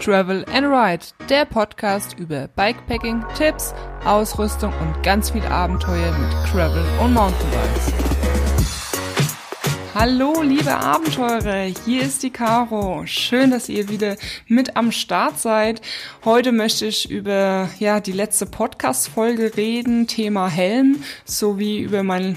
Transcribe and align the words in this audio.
Travel 0.00 0.44
and 0.52 0.66
Ride, 0.66 1.04
der 1.28 1.44
Podcast 1.44 2.18
über 2.18 2.48
Bikepacking, 2.48 3.24
Tipps, 3.36 3.74
Ausrüstung 4.04 4.72
und 4.80 5.02
ganz 5.02 5.30
viel 5.30 5.44
Abenteuer 5.44 6.16
mit 6.18 6.50
Travel 6.50 6.84
und 7.02 7.14
Mountainbikes. 7.14 7.92
Hallo, 9.94 10.42
liebe 10.42 10.74
Abenteurer, 10.74 11.72
hier 11.86 12.02
ist 12.02 12.22
die 12.22 12.30
Caro. 12.30 13.04
Schön, 13.06 13.50
dass 13.50 13.68
ihr 13.68 13.88
wieder 13.88 14.16
mit 14.46 14.76
am 14.76 14.92
Start 14.92 15.38
seid. 15.38 15.80
Heute 16.24 16.52
möchte 16.52 16.86
ich 16.86 17.10
über 17.10 17.70
ja 17.78 18.00
die 18.00 18.12
letzte 18.12 18.44
Podcast-Folge 18.44 19.56
reden, 19.56 20.06
Thema 20.06 20.48
Helm, 20.48 21.02
sowie 21.24 21.78
über 21.78 22.02
mein 22.02 22.36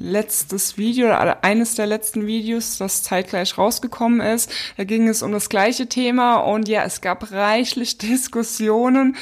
letztes 0.00 0.78
Video 0.78 1.06
oder 1.06 1.44
eines 1.44 1.74
der 1.74 1.86
letzten 1.86 2.26
Videos, 2.26 2.78
das 2.78 3.02
zeitgleich 3.02 3.58
rausgekommen 3.58 4.20
ist. 4.20 4.50
Da 4.76 4.84
ging 4.84 5.08
es 5.08 5.22
um 5.22 5.32
das 5.32 5.48
gleiche 5.48 5.86
Thema 5.88 6.36
und 6.36 6.68
ja, 6.68 6.84
es 6.84 7.00
gab 7.00 7.32
reichlich 7.32 7.98
Diskussionen. 7.98 9.16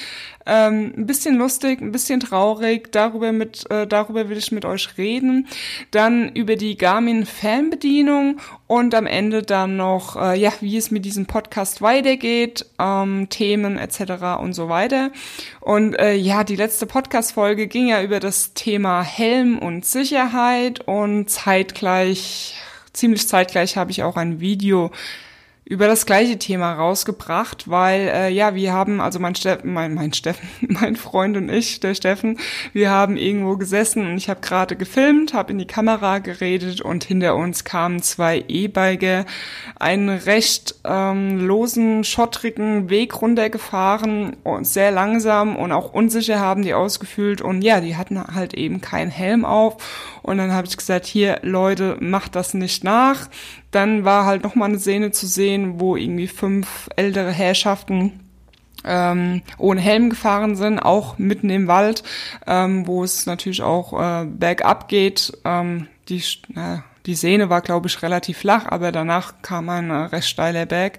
Ähm, 0.46 0.92
ein 0.96 1.06
bisschen 1.06 1.36
lustig, 1.36 1.80
ein 1.80 1.92
bisschen 1.92 2.20
traurig. 2.20 2.92
Darüber 2.92 3.32
mit, 3.32 3.68
äh, 3.70 3.86
darüber 3.86 4.28
will 4.28 4.36
ich 4.36 4.52
mit 4.52 4.64
euch 4.64 4.98
reden. 4.98 5.48
Dann 5.90 6.28
über 6.34 6.56
die 6.56 6.76
Garmin 6.76 7.24
Fernbedienung 7.24 8.40
und 8.66 8.94
am 8.94 9.06
Ende 9.06 9.42
dann 9.42 9.76
noch, 9.76 10.16
äh, 10.20 10.38
ja, 10.38 10.52
wie 10.60 10.76
es 10.76 10.90
mit 10.90 11.04
diesem 11.04 11.26
Podcast 11.26 11.80
weitergeht, 11.80 12.66
ähm, 12.78 13.28
Themen 13.30 13.78
etc. 13.78 14.40
und 14.40 14.52
so 14.52 14.68
weiter. 14.68 15.10
Und 15.60 15.98
äh, 15.98 16.14
ja, 16.14 16.44
die 16.44 16.56
letzte 16.56 16.86
Podcast-Folge 16.86 17.66
ging 17.66 17.88
ja 17.88 18.02
über 18.02 18.20
das 18.20 18.52
Thema 18.52 19.02
Helm 19.02 19.58
und 19.58 19.86
Sicherheit 19.86 20.80
und 20.86 21.30
zeitgleich, 21.30 22.56
ziemlich 22.92 23.26
zeitgleich 23.28 23.76
habe 23.76 23.90
ich 23.90 24.02
auch 24.02 24.16
ein 24.16 24.40
Video 24.40 24.90
über 25.66 25.86
das 25.86 26.04
gleiche 26.04 26.38
Thema 26.38 26.74
rausgebracht, 26.74 27.70
weil 27.70 28.08
äh, 28.08 28.28
ja, 28.28 28.54
wir 28.54 28.74
haben, 28.74 29.00
also 29.00 29.18
mein 29.18 29.34
Steffen, 29.34 29.72
mein, 29.72 29.94
mein 29.94 30.12
Steffen, 30.12 30.46
mein 30.68 30.94
Freund 30.94 31.38
und 31.38 31.48
ich, 31.48 31.80
der 31.80 31.94
Steffen, 31.94 32.38
wir 32.74 32.90
haben 32.90 33.16
irgendwo 33.16 33.56
gesessen 33.56 34.06
und 34.06 34.18
ich 34.18 34.28
habe 34.28 34.42
gerade 34.42 34.76
gefilmt, 34.76 35.32
habe 35.32 35.52
in 35.52 35.58
die 35.58 35.66
Kamera 35.66 36.18
geredet 36.18 36.82
und 36.82 37.04
hinter 37.04 37.34
uns 37.34 37.64
kamen 37.64 38.02
zwei 38.02 38.44
E-Biker 38.46 39.24
einen 39.80 40.10
recht 40.10 40.74
ähm, 40.84 41.38
losen, 41.46 42.04
schottrigen 42.04 42.90
Weg 42.90 43.22
runtergefahren 43.22 44.36
und 44.42 44.66
sehr 44.66 44.90
langsam 44.90 45.56
und 45.56 45.72
auch 45.72 45.94
unsicher 45.94 46.40
haben 46.40 46.62
die 46.62 46.74
ausgefühlt 46.74 47.40
und 47.40 47.62
ja, 47.62 47.80
die 47.80 47.96
hatten 47.96 48.22
halt 48.22 48.52
eben 48.52 48.82
keinen 48.82 49.10
Helm 49.10 49.46
auf 49.46 50.18
und 50.22 50.36
dann 50.36 50.52
habe 50.52 50.66
ich 50.66 50.76
gesagt, 50.76 51.06
hier 51.06 51.38
Leute, 51.42 51.96
macht 52.00 52.36
das 52.36 52.52
nicht 52.52 52.84
nach 52.84 53.28
dann 53.74 54.04
war 54.04 54.24
halt 54.24 54.42
noch 54.42 54.54
mal 54.54 54.66
eine 54.66 54.78
Szene 54.78 55.10
zu 55.10 55.26
sehen, 55.26 55.80
wo 55.80 55.96
irgendwie 55.96 56.28
fünf 56.28 56.88
ältere 56.96 57.30
Herrschaften 57.30 58.20
ähm, 58.84 59.42
ohne 59.58 59.80
Helm 59.80 60.10
gefahren 60.10 60.56
sind, 60.56 60.78
auch 60.78 61.18
mitten 61.18 61.50
im 61.50 61.66
Wald, 61.66 62.02
ähm, 62.46 62.86
wo 62.86 63.02
es 63.02 63.26
natürlich 63.26 63.62
auch 63.62 63.98
äh, 63.98 64.26
bergab 64.26 64.88
geht. 64.88 65.32
Ähm, 65.44 65.88
die, 66.08 66.22
äh, 66.54 66.78
die 67.06 67.14
Sehne 67.14 67.50
war, 67.50 67.60
glaube 67.60 67.88
ich, 67.88 68.02
relativ 68.02 68.38
flach, 68.38 68.64
aber 68.66 68.90
danach 68.90 69.34
kam 69.42 69.68
ein 69.68 69.90
äh, 69.90 69.94
recht 69.94 70.28
steiler 70.28 70.64
Berg. 70.64 70.98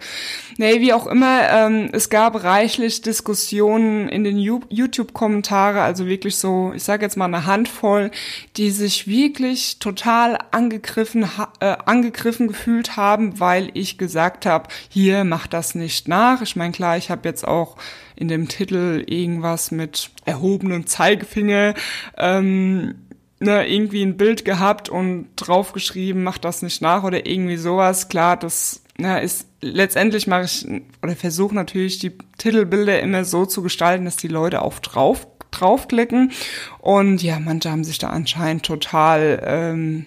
Nee, 0.57 0.79
wie 0.79 0.93
auch 0.93 1.07
immer, 1.07 1.49
ähm, 1.49 1.89
es 1.93 2.09
gab 2.09 2.43
reichlich 2.43 3.01
Diskussionen 3.01 4.07
in 4.09 4.23
den 4.23 4.37
YouTube-Kommentare, 4.37 5.81
also 5.81 6.05
wirklich 6.05 6.37
so, 6.37 6.73
ich 6.75 6.83
sage 6.83 7.03
jetzt 7.03 7.17
mal 7.17 7.25
eine 7.25 7.45
Handvoll, 7.45 8.11
die 8.57 8.69
sich 8.69 9.07
wirklich 9.07 9.79
total 9.79 10.37
angegriffen, 10.51 11.27
äh, 11.59 11.75
angegriffen 11.85 12.47
gefühlt 12.47 12.97
haben, 12.97 13.39
weil 13.39 13.71
ich 13.73 13.97
gesagt 13.97 14.45
habe, 14.45 14.69
hier, 14.89 15.23
mach 15.23 15.47
das 15.47 15.73
nicht 15.73 16.07
nach. 16.07 16.41
Ich 16.41 16.55
meine, 16.55 16.71
klar, 16.71 16.97
ich 16.97 17.09
habe 17.09 17.27
jetzt 17.27 17.47
auch 17.47 17.77
in 18.15 18.27
dem 18.27 18.47
Titel 18.47 19.03
irgendwas 19.07 19.71
mit 19.71 20.11
erhobenem 20.23 20.87
Zeigefinger 20.87 21.73
ähm, 22.17 22.95
ne, 23.39 23.67
irgendwie 23.67 24.03
ein 24.03 24.17
Bild 24.17 24.45
gehabt 24.45 24.89
und 24.89 25.29
draufgeschrieben, 25.35 26.23
mach 26.23 26.37
das 26.37 26.61
nicht 26.61 26.81
nach 26.81 27.03
oder 27.03 27.25
irgendwie 27.25 27.57
sowas. 27.57 28.09
Klar, 28.09 28.37
das 28.37 28.81
ne, 28.97 29.21
ist 29.21 29.47
letztendlich 29.61 30.27
mache 30.27 30.45
ich 30.45 30.67
oder 31.01 31.15
versuche 31.15 31.55
natürlich 31.55 31.99
die 31.99 32.17
Titelbilder 32.37 32.99
immer 33.01 33.25
so 33.25 33.45
zu 33.45 33.61
gestalten, 33.61 34.05
dass 34.05 34.17
die 34.17 34.27
Leute 34.27 34.61
auch 34.61 34.79
drauf 34.79 35.27
draufklicken. 35.51 36.31
Und 36.79 37.23
ja, 37.23 37.39
manche 37.39 37.71
haben 37.71 37.85
sich 37.85 37.97
da 37.97 38.09
anscheinend 38.09 38.63
total 38.65 39.41
ähm, 39.45 40.05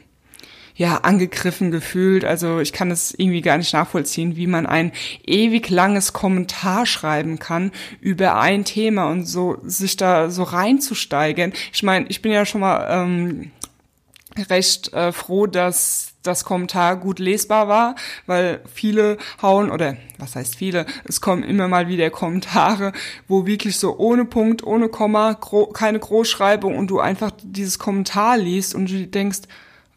ja 0.78 0.98
angegriffen 0.98 1.70
gefühlt. 1.70 2.24
Also 2.24 2.60
ich 2.60 2.72
kann 2.72 2.90
es 2.90 3.12
irgendwie 3.12 3.42
gar 3.42 3.58
nicht 3.58 3.74
nachvollziehen, 3.74 4.36
wie 4.36 4.46
man 4.46 4.64
ein 4.64 4.92
ewig 5.26 5.68
langes 5.68 6.12
Kommentar 6.12 6.86
schreiben 6.86 7.38
kann 7.40 7.72
über 8.00 8.38
ein 8.38 8.64
Thema 8.64 9.10
und 9.10 9.26
so 9.26 9.58
sich 9.64 9.96
da 9.96 10.30
so 10.30 10.44
reinzusteigen. 10.44 11.52
Ich 11.72 11.82
meine, 11.82 12.06
ich 12.06 12.22
bin 12.22 12.30
ja 12.30 12.46
schon 12.46 12.60
mal 12.60 12.86
ähm, 12.90 13.50
recht 14.48 14.92
äh, 14.92 15.10
froh, 15.10 15.48
dass 15.48 16.14
das 16.22 16.44
Kommentar 16.44 16.96
gut 16.96 17.18
lesbar 17.18 17.66
war, 17.66 17.96
weil 18.26 18.60
viele 18.72 19.18
hauen, 19.42 19.72
oder 19.72 19.96
was 20.18 20.36
heißt 20.36 20.56
viele, 20.56 20.86
es 21.04 21.20
kommen 21.20 21.42
immer 21.42 21.66
mal 21.66 21.88
wieder 21.88 22.10
Kommentare, 22.10 22.92
wo 23.26 23.46
wirklich 23.46 23.78
so 23.78 23.98
ohne 23.98 24.26
Punkt, 24.26 24.62
ohne 24.62 24.88
Komma, 24.88 25.32
gro 25.32 25.66
keine 25.66 25.98
Großschreibung 25.98 26.76
und 26.76 26.88
du 26.88 27.00
einfach 27.00 27.32
dieses 27.42 27.80
Kommentar 27.80 28.36
liest 28.36 28.76
und 28.76 28.90
du 28.90 29.06
denkst, 29.08 29.40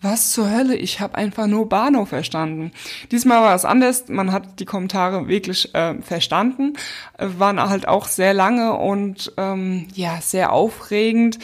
was 0.01 0.31
zur 0.31 0.49
Hölle? 0.49 0.75
Ich 0.75 0.99
habe 0.99 1.15
einfach 1.15 1.47
nur 1.47 1.69
Bahnhof 1.69 2.09
verstanden. 2.09 2.71
Diesmal 3.11 3.41
war 3.41 3.55
es 3.55 3.65
anders. 3.65 4.07
Man 4.07 4.31
hat 4.31 4.59
die 4.59 4.65
Kommentare 4.65 5.27
wirklich 5.27 5.73
äh, 5.75 6.01
verstanden, 6.01 6.73
waren 7.17 7.61
halt 7.61 7.87
auch 7.87 8.07
sehr 8.07 8.33
lange 8.33 8.73
und 8.73 9.31
ähm, 9.37 9.87
ja 9.93 10.19
sehr 10.21 10.51
aufregend. 10.51 11.39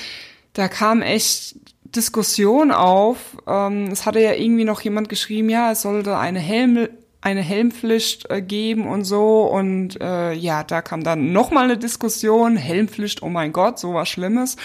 Da 0.54 0.68
kam 0.68 1.02
echt 1.02 1.56
Diskussion 1.84 2.72
auf. 2.72 3.38
Ähm, 3.48 3.90
es 3.92 4.06
hatte 4.06 4.20
ja 4.20 4.34
irgendwie 4.34 4.66
noch 4.66 4.82
jemand 4.82 5.10
geschrieben, 5.10 5.50
ja, 5.50 5.72
es 5.72 5.84
sollte 5.84 6.18
eine 6.18 6.40
Helm 6.40 6.88
eine 7.28 7.42
Helmpflicht 7.42 8.30
äh, 8.30 8.42
geben 8.42 8.88
und 8.88 9.04
so. 9.04 9.42
Und 9.44 10.00
äh, 10.00 10.34
ja, 10.34 10.64
da 10.64 10.82
kam 10.82 11.04
dann 11.04 11.34
nochmal 11.34 11.66
eine 11.66 11.78
Diskussion. 11.78 12.56
Helmpflicht, 12.56 13.22
oh 13.22 13.30
mein 13.30 13.52
Gott, 13.52 13.80
so 13.80 13.94
was 13.94 14.08
Schlimmes. 14.08 14.56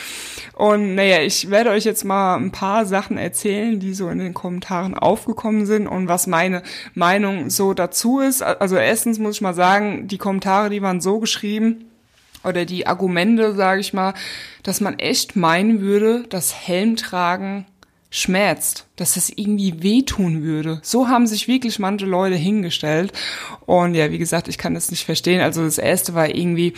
Und 0.55 0.95
naja, 0.95 1.21
ich 1.23 1.51
werde 1.51 1.71
euch 1.71 1.85
jetzt 1.85 2.05
mal 2.05 2.37
ein 2.37 2.53
paar 2.53 2.87
Sachen 2.87 3.19
erzählen, 3.19 3.81
die 3.81 3.95
so 3.95 4.09
in 4.09 4.19
den 4.19 4.33
Kommentaren 4.33 4.95
aufgekommen 4.95 5.67
sind 5.67 5.89
und 5.89 6.07
was 6.07 6.29
meine 6.29 6.63
Meinung 6.95 7.51
so 7.51 7.75
dazu 7.75 8.21
ist. 8.21 8.43
Also 8.43 8.77
erstens 8.77 9.19
muss 9.19 9.37
ich 9.37 9.41
mal 9.41 9.55
sagen, 9.55 10.07
die 10.07 10.19
Kommentare, 10.19 10.71
die 10.71 10.83
waren 10.83 11.01
so 11.01 11.19
geschrieben, 11.19 11.89
oder 12.45 12.65
die 12.65 12.89
Argumente, 12.89 13.55
sage 13.55 13.81
ich 13.81 13.93
mal, 13.93 14.15
dass 14.65 14.81
man 14.81 14.99
echt 14.99 15.37
meinen 15.37 15.81
würde, 15.81 16.25
dass 16.29 16.53
Helmtragen 16.53 17.67
schmerzt, 18.15 18.87
dass 18.97 19.15
das 19.15 19.31
irgendwie 19.31 19.83
wehtun 19.83 20.43
würde. 20.43 20.81
So 20.83 21.09
haben 21.09 21.27
sich 21.27 21.49
wirklich 21.49 21.79
manche 21.79 22.05
Leute 22.05 22.37
hingestellt. 22.37 23.13
Und 23.65 23.95
ja, 23.95 24.11
wie 24.11 24.19
gesagt, 24.19 24.49
ich 24.49 24.59
kann 24.59 24.75
das 24.75 24.91
nicht 24.91 25.07
verstehen. 25.07 25.41
Also 25.41 25.65
das 25.65 25.79
erste 25.79 26.13
war 26.15 26.29
irgendwie, 26.29 26.75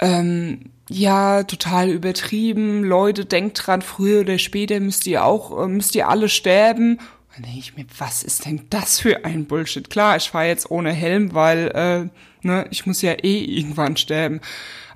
ähm, 0.00 0.70
ja, 0.88 1.42
total 1.44 1.90
übertrieben. 1.90 2.82
Leute, 2.82 3.26
denkt 3.26 3.60
dran, 3.66 3.82
früher 3.82 4.22
oder 4.22 4.38
später 4.38 4.80
müsst 4.80 5.06
ihr 5.06 5.22
auch, 5.22 5.64
äh, 5.64 5.68
müsst 5.68 5.94
ihr 5.94 6.08
alle 6.08 6.30
sterben. 6.30 6.98
Dann 7.34 7.44
denke 7.44 7.58
ich 7.58 7.76
mir, 7.76 7.86
was 7.98 8.22
ist 8.22 8.44
denn 8.44 8.66
das 8.70 9.00
für 9.00 9.24
ein 9.24 9.46
Bullshit? 9.46 9.88
Klar, 9.88 10.16
ich 10.16 10.30
fahre 10.30 10.48
jetzt 10.48 10.70
ohne 10.70 10.92
Helm, 10.92 11.32
weil 11.32 11.68
äh, 11.68 12.46
ne, 12.46 12.66
ich 12.70 12.86
muss 12.86 13.02
ja 13.02 13.12
eh 13.12 13.44
irgendwann 13.44 13.96
sterben. 13.96 14.40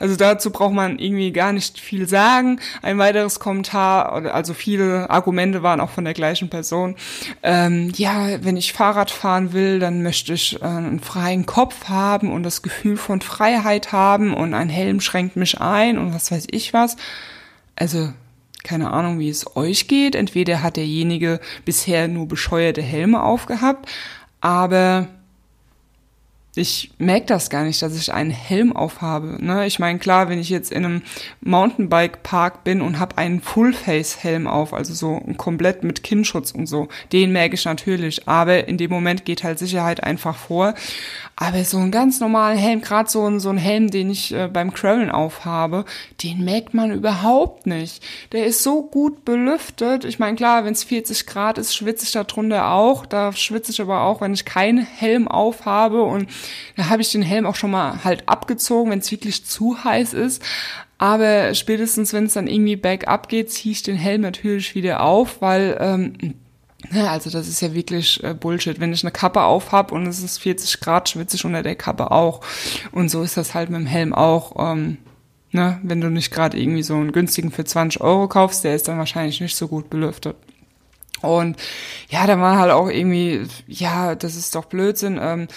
Also 0.00 0.17
dazu 0.17 0.50
braucht 0.50 0.75
man 0.75 0.99
irgendwie 0.99 1.33
gar 1.33 1.53
nicht 1.53 1.78
viel 1.78 2.09
sagen. 2.09 2.61
Ein 2.83 2.99
weiteres 2.99 3.39
Kommentar, 3.39 4.34
also 4.34 4.53
viele 4.53 5.09
Argumente 5.09 5.62
waren 5.62 5.81
auch 5.81 5.91
von 5.91 6.05
der 6.05 6.15
gleichen 6.15 6.50
Person. 6.50 6.97
Ähm, 7.43 7.93
ja, 7.94 8.43
wenn 8.43 8.56
ich 8.56 8.73
Fahrrad 8.73 9.11
fahren 9.11 9.53
will, 9.53 9.78
dann 9.78 10.03
möchte 10.03 10.34
ich 10.34 10.61
äh, 10.61 10.65
einen 10.65 11.00
freien 11.00 11.47
Kopf 11.47 11.88
haben 11.88 12.32
und 12.32 12.43
das 12.43 12.62
Gefühl 12.62 12.97
von 12.97 13.20
Freiheit 13.20 13.93
haben 13.93 14.35
und 14.35 14.55
ein 14.55 14.69
Helm 14.69 15.00
schränkt 15.00 15.37
mich 15.37 15.61
ein 15.61 15.99
und 15.99 16.12
was 16.12 16.32
weiß 16.32 16.49
ich 16.50 16.73
was. 16.73 16.97
Also 17.76 18.12
keine 18.64 18.90
Ahnung, 18.90 19.20
wie 19.20 19.28
es 19.28 19.56
euch 19.56 19.87
geht. 19.87 20.16
Entweder 20.16 20.62
hat 20.62 20.76
derjenige 20.76 21.38
bisher 21.64 22.08
nur 22.08 22.26
bescheuerte 22.26 22.82
Helme 22.82 23.22
aufgehabt, 23.22 23.88
aber 24.40 25.08
ich 26.56 26.93
merke 26.99 27.26
das 27.26 27.50
gar 27.50 27.64
nicht, 27.64 27.82
dass 27.82 27.96
ich 27.96 28.12
einen 28.12 28.31
Helm 28.31 28.76
aufhabe. 28.76 29.38
Ne? 29.44 29.66
Ich 29.66 29.81
meine, 29.81 29.99
klar, 29.99 30.28
wenn 30.28 30.38
ich 30.38 30.50
jetzt 30.50 30.70
in 30.70 30.84
einem 30.84 31.02
Mountainbike-Park 31.40 32.62
bin 32.62 32.81
und 32.81 33.00
habe 33.00 33.19
einen 33.19 33.40
Full-Face-Helm 33.40 34.46
auf, 34.46 34.72
also 34.72 34.94
so 34.94 35.20
komplett 35.37 35.82
mit 35.82 36.05
Kinnschutz 36.05 36.52
und 36.52 36.66
so, 36.66 36.88
den 37.12 37.32
merke 37.32 37.56
ich 37.56 37.64
natürlich. 37.64 38.28
Aber 38.28 38.69
in 38.69 38.78
dem 38.78 38.90
Moment 38.90 39.25
geht 39.25 39.43
halt 39.43 39.58
Sicherheit 39.58 40.05
einfach 40.05 40.37
vor. 40.37 40.75
Aber 41.37 41.65
so 41.65 41.79
einen 41.79 41.91
ganz 41.91 42.21
normalen 42.21 42.57
Helm, 42.57 42.81
gerade 42.81 43.11
so, 43.11 43.27
ein 43.27 43.41
so 43.41 43.51
ein 43.51 43.59
Helm, 43.59 43.91
den 43.91 44.11
ich 44.11 44.33
äh, 44.33 44.49
beim 44.49 44.73
Craveln 44.73 45.11
aufhabe, 45.11 45.85
den 46.23 46.45
merkt 46.45 46.75
man 46.75 46.93
überhaupt 46.93 47.67
nicht. 47.67 48.05
Der 48.33 48.47
ist 48.47 48.63
so 48.63 48.83
gut 48.83 49.25
belüftet. 49.25 50.05
Ich 50.05 50.21
meine, 50.21 50.37
klar, 50.37 50.65
wenn 50.65 50.75
es 50.75 50.85
40 50.85 51.27
Grad 51.27 51.59
ist, 51.59 51.75
schwitze 51.75 52.05
ich 52.05 52.13
da 52.13 52.23
drunter 52.23 52.71
auch. 52.71 53.05
Da 53.05 53.33
schwitze 53.33 53.73
ich 53.73 53.81
aber 53.81 54.03
auch, 54.03 54.21
wenn 54.21 54.33
ich 54.33 54.45
keinen 54.45 54.85
Helm 54.85 55.27
aufhabe 55.27 56.03
und 56.03 56.29
Da 56.77 56.89
habe 56.89 57.03
ich 57.03 57.11
den 57.11 57.23
Helm 57.23 57.47
auch 57.47 57.57
schon 57.57 57.73
mal 57.73 58.05
halt 58.05 58.29
abgezogen, 58.29 58.91
wenn 58.91 59.01
es 59.01 59.11
wirklich 59.11 59.45
zu 59.45 59.83
heiß 59.83 60.13
ist. 60.15 60.43
Aber 60.99 61.55
spätestens, 61.55 62.13
wenn 62.13 62.27
es 62.27 62.35
dann 62.35 62.47
irgendwie 62.47 62.77
bergab 62.77 63.29
geht, 63.29 63.51
ziehe 63.51 63.73
ich 63.73 63.83
den 63.83 63.97
Helm 63.97 64.21
natürlich 64.21 64.75
wieder 64.75 65.03
auf, 65.03 65.43
weil 65.43 65.77
ähm, 65.81 66.35
ja, 66.93 67.11
also 67.11 67.31
das 67.31 67.49
ist 67.49 67.61
ja 67.61 67.73
wirklich 67.75 68.23
äh, 68.23 68.35
Bullshit. 68.35 68.81
Wenn 68.81 68.93
ich 68.93 69.03
eine 69.03 69.13
Kappe 69.13 69.43
auf 69.43 69.73
hab 69.73 69.93
und 69.93 70.07
es 70.07 70.23
ist 70.23 70.39
40 70.39 70.81
Grad, 70.81 71.09
schwitze 71.09 71.37
ich 71.37 71.45
unter 71.45 71.63
der 71.63 71.77
Kappe 71.77 72.11
auch. 72.11 72.41
Und 72.93 73.11
so 73.11 73.23
ist 73.23 73.37
das 73.37 73.55
halt 73.55 73.71
mit 73.71 73.81
dem 73.81 73.87
Helm 73.87 74.15
auch. 74.15 74.55
Ähm, 74.59 74.99
ne? 75.51 75.81
Wenn 75.83 76.01
du 76.01 76.11
nicht 76.11 76.31
gerade 76.31 76.59
irgendwie 76.59 76.83
so 76.83 76.95
einen 76.95 77.13
günstigen 77.13 77.51
für 77.51 77.65
20 77.65 78.01
Euro 78.01 78.29
kaufst, 78.29 78.65
der 78.65 78.75
ist 78.75 78.89
dann 78.89 78.99
wahrscheinlich 78.99 79.41
nicht 79.41 79.57
so 79.57 79.69
gut 79.69 79.91
belüftet. 79.91 80.37
Und 81.23 81.57
ja, 82.11 82.27
da 82.27 82.39
war 82.39 82.59
halt 82.59 82.71
auch 82.71 82.89
irgendwie, 82.89 83.47
ja, 83.67 84.15
das 84.15 84.37
ist 84.37 84.55
doch 84.55 84.67
Blödsinn. 84.67 85.19
Ähm, 85.21 85.49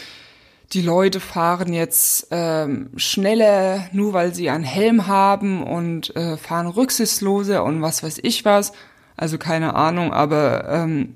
die 0.73 0.81
Leute 0.81 1.19
fahren 1.19 1.71
jetzt 1.71 2.27
ähm, 2.31 2.89
schneller, 2.97 3.87
nur 3.93 4.13
weil 4.13 4.33
sie 4.33 4.49
einen 4.49 4.65
Helm 4.65 5.07
haben 5.07 5.63
und 5.63 6.15
äh, 6.15 6.37
fahren 6.37 6.67
rücksichtsloser 6.67 7.63
und 7.63 7.81
was 7.81 8.03
weiß 8.03 8.19
ich 8.23 8.43
was. 8.43 8.73
Also 9.17 9.37
keine 9.37 9.75
Ahnung, 9.75 10.13
aber 10.13 10.69
ähm, 10.69 11.15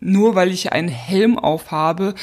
nur 0.00 0.34
weil 0.34 0.50
ich 0.50 0.72
einen 0.72 0.88
Helm 0.88 1.38
aufhabe, 1.38 2.14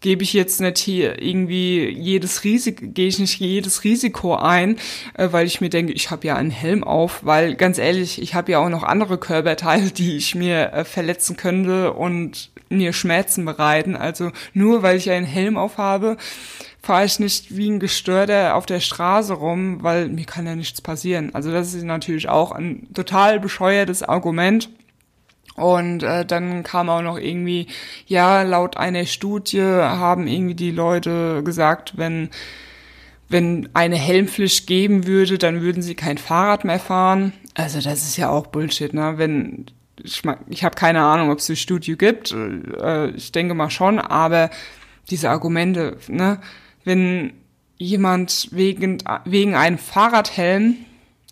gebe 0.00 0.22
ich 0.22 0.34
jetzt 0.34 0.60
nicht 0.60 0.78
hier 0.78 1.22
irgendwie 1.22 1.88
jedes 1.88 2.44
Risiko, 2.44 2.84
gehe 2.88 3.08
ich 3.08 3.18
nicht 3.18 3.40
jedes 3.40 3.84
Risiko 3.84 4.36
ein, 4.36 4.76
äh, 5.14 5.28
weil 5.30 5.46
ich 5.46 5.62
mir 5.62 5.70
denke, 5.70 5.92
ich 5.92 6.10
habe 6.10 6.26
ja 6.26 6.36
einen 6.36 6.50
Helm 6.50 6.84
auf, 6.84 7.24
weil 7.24 7.54
ganz 7.54 7.78
ehrlich, 7.78 8.20
ich 8.20 8.34
habe 8.34 8.52
ja 8.52 8.58
auch 8.58 8.68
noch 8.68 8.82
andere 8.82 9.16
Körperteile, 9.16 9.90
die 9.90 10.16
ich 10.16 10.34
mir 10.34 10.72
äh, 10.72 10.84
verletzen 10.84 11.36
könnte 11.36 11.94
und 11.94 12.50
mir 12.68 12.92
Schmerzen 12.92 13.46
bereiten. 13.46 13.96
Also 13.96 14.30
nur 14.52 14.82
weil 14.82 14.98
ich 14.98 15.10
einen 15.10 15.26
Helm 15.26 15.56
aufhabe, 15.56 16.18
fahre 16.84 17.06
ich 17.06 17.18
nicht 17.18 17.56
wie 17.56 17.70
ein 17.70 17.80
Gestörter 17.80 18.54
auf 18.54 18.66
der 18.66 18.80
Straße 18.80 19.32
rum, 19.32 19.82
weil 19.82 20.08
mir 20.08 20.26
kann 20.26 20.46
ja 20.46 20.54
nichts 20.54 20.80
passieren. 20.80 21.34
Also 21.34 21.50
das 21.50 21.72
ist 21.72 21.82
natürlich 21.84 22.28
auch 22.28 22.52
ein 22.52 22.92
total 22.92 23.40
bescheuertes 23.40 24.02
Argument. 24.02 24.68
Und 25.56 26.02
äh, 26.02 26.26
dann 26.26 26.62
kam 26.64 26.90
auch 26.90 27.02
noch 27.02 27.16
irgendwie, 27.16 27.68
ja, 28.06 28.42
laut 28.42 28.76
einer 28.76 29.06
Studie 29.06 29.62
haben 29.62 30.26
irgendwie 30.26 30.54
die 30.54 30.72
Leute 30.72 31.42
gesagt, 31.44 31.96
wenn 31.96 32.30
wenn 33.30 33.70
eine 33.72 33.96
Helmpflicht 33.96 34.66
geben 34.66 35.06
würde, 35.06 35.38
dann 35.38 35.62
würden 35.62 35.82
sie 35.82 35.94
kein 35.94 36.18
Fahrrad 36.18 36.64
mehr 36.64 36.78
fahren. 36.78 37.32
Also 37.54 37.80
das 37.80 38.02
ist 38.02 38.16
ja 38.16 38.28
auch 38.28 38.48
Bullshit, 38.48 38.92
ne? 38.92 39.14
Wenn 39.16 39.66
ich, 40.02 40.22
ich 40.48 40.64
habe 40.64 40.74
keine 40.74 41.02
Ahnung, 41.02 41.30
ob 41.30 41.38
es 41.38 41.46
die 41.46 41.56
Studie 41.56 41.96
gibt. 41.96 42.32
Äh, 42.32 43.10
ich 43.10 43.32
denke 43.32 43.54
mal 43.54 43.70
schon, 43.70 43.98
aber 43.98 44.50
diese 45.10 45.30
Argumente, 45.30 45.96
ne? 46.08 46.40
Wenn 46.84 47.32
jemand 47.76 48.48
wegen, 48.52 48.98
wegen 49.24 49.54
einem 49.54 49.78
Fahrradhelm 49.78 50.76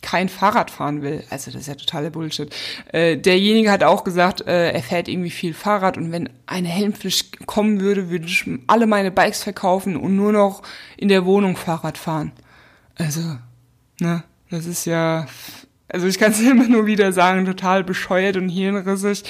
kein 0.02 0.28
Fahrrad 0.28 0.70
fahren 0.70 1.00
will. 1.00 1.22
Also 1.30 1.50
das 1.50 1.62
ist 1.62 1.66
ja 1.68 1.74
totaler 1.76 2.10
Bullshit. 2.10 2.52
Äh, 2.92 3.16
derjenige 3.16 3.70
hat 3.70 3.84
auch 3.84 4.04
gesagt, 4.04 4.46
äh, 4.46 4.72
er 4.72 4.82
fährt 4.82 5.08
irgendwie 5.08 5.30
viel 5.30 5.54
Fahrrad 5.54 5.96
und 5.96 6.10
wenn 6.10 6.28
eine 6.46 6.68
Helmpflicht 6.68 7.46
kommen 7.46 7.80
würde, 7.80 8.10
würde 8.10 8.26
ich 8.26 8.44
alle 8.66 8.86
meine 8.86 9.12
Bikes 9.12 9.44
verkaufen 9.44 9.96
und 9.96 10.16
nur 10.16 10.32
noch 10.32 10.62
in 10.96 11.08
der 11.08 11.24
Wohnung 11.24 11.56
Fahrrad 11.56 11.96
fahren. 11.96 12.32
Also, 12.96 13.38
ne, 14.00 14.24
das 14.50 14.66
ist 14.66 14.84
ja, 14.84 15.26
also 15.88 16.06
ich 16.08 16.18
kann 16.18 16.32
es 16.32 16.40
immer 16.50 16.66
nur 16.66 16.86
wieder 16.86 17.12
sagen, 17.12 17.46
total 17.46 17.84
bescheuert 17.84 18.36
und 18.36 18.48
hirnrissig 18.48 19.22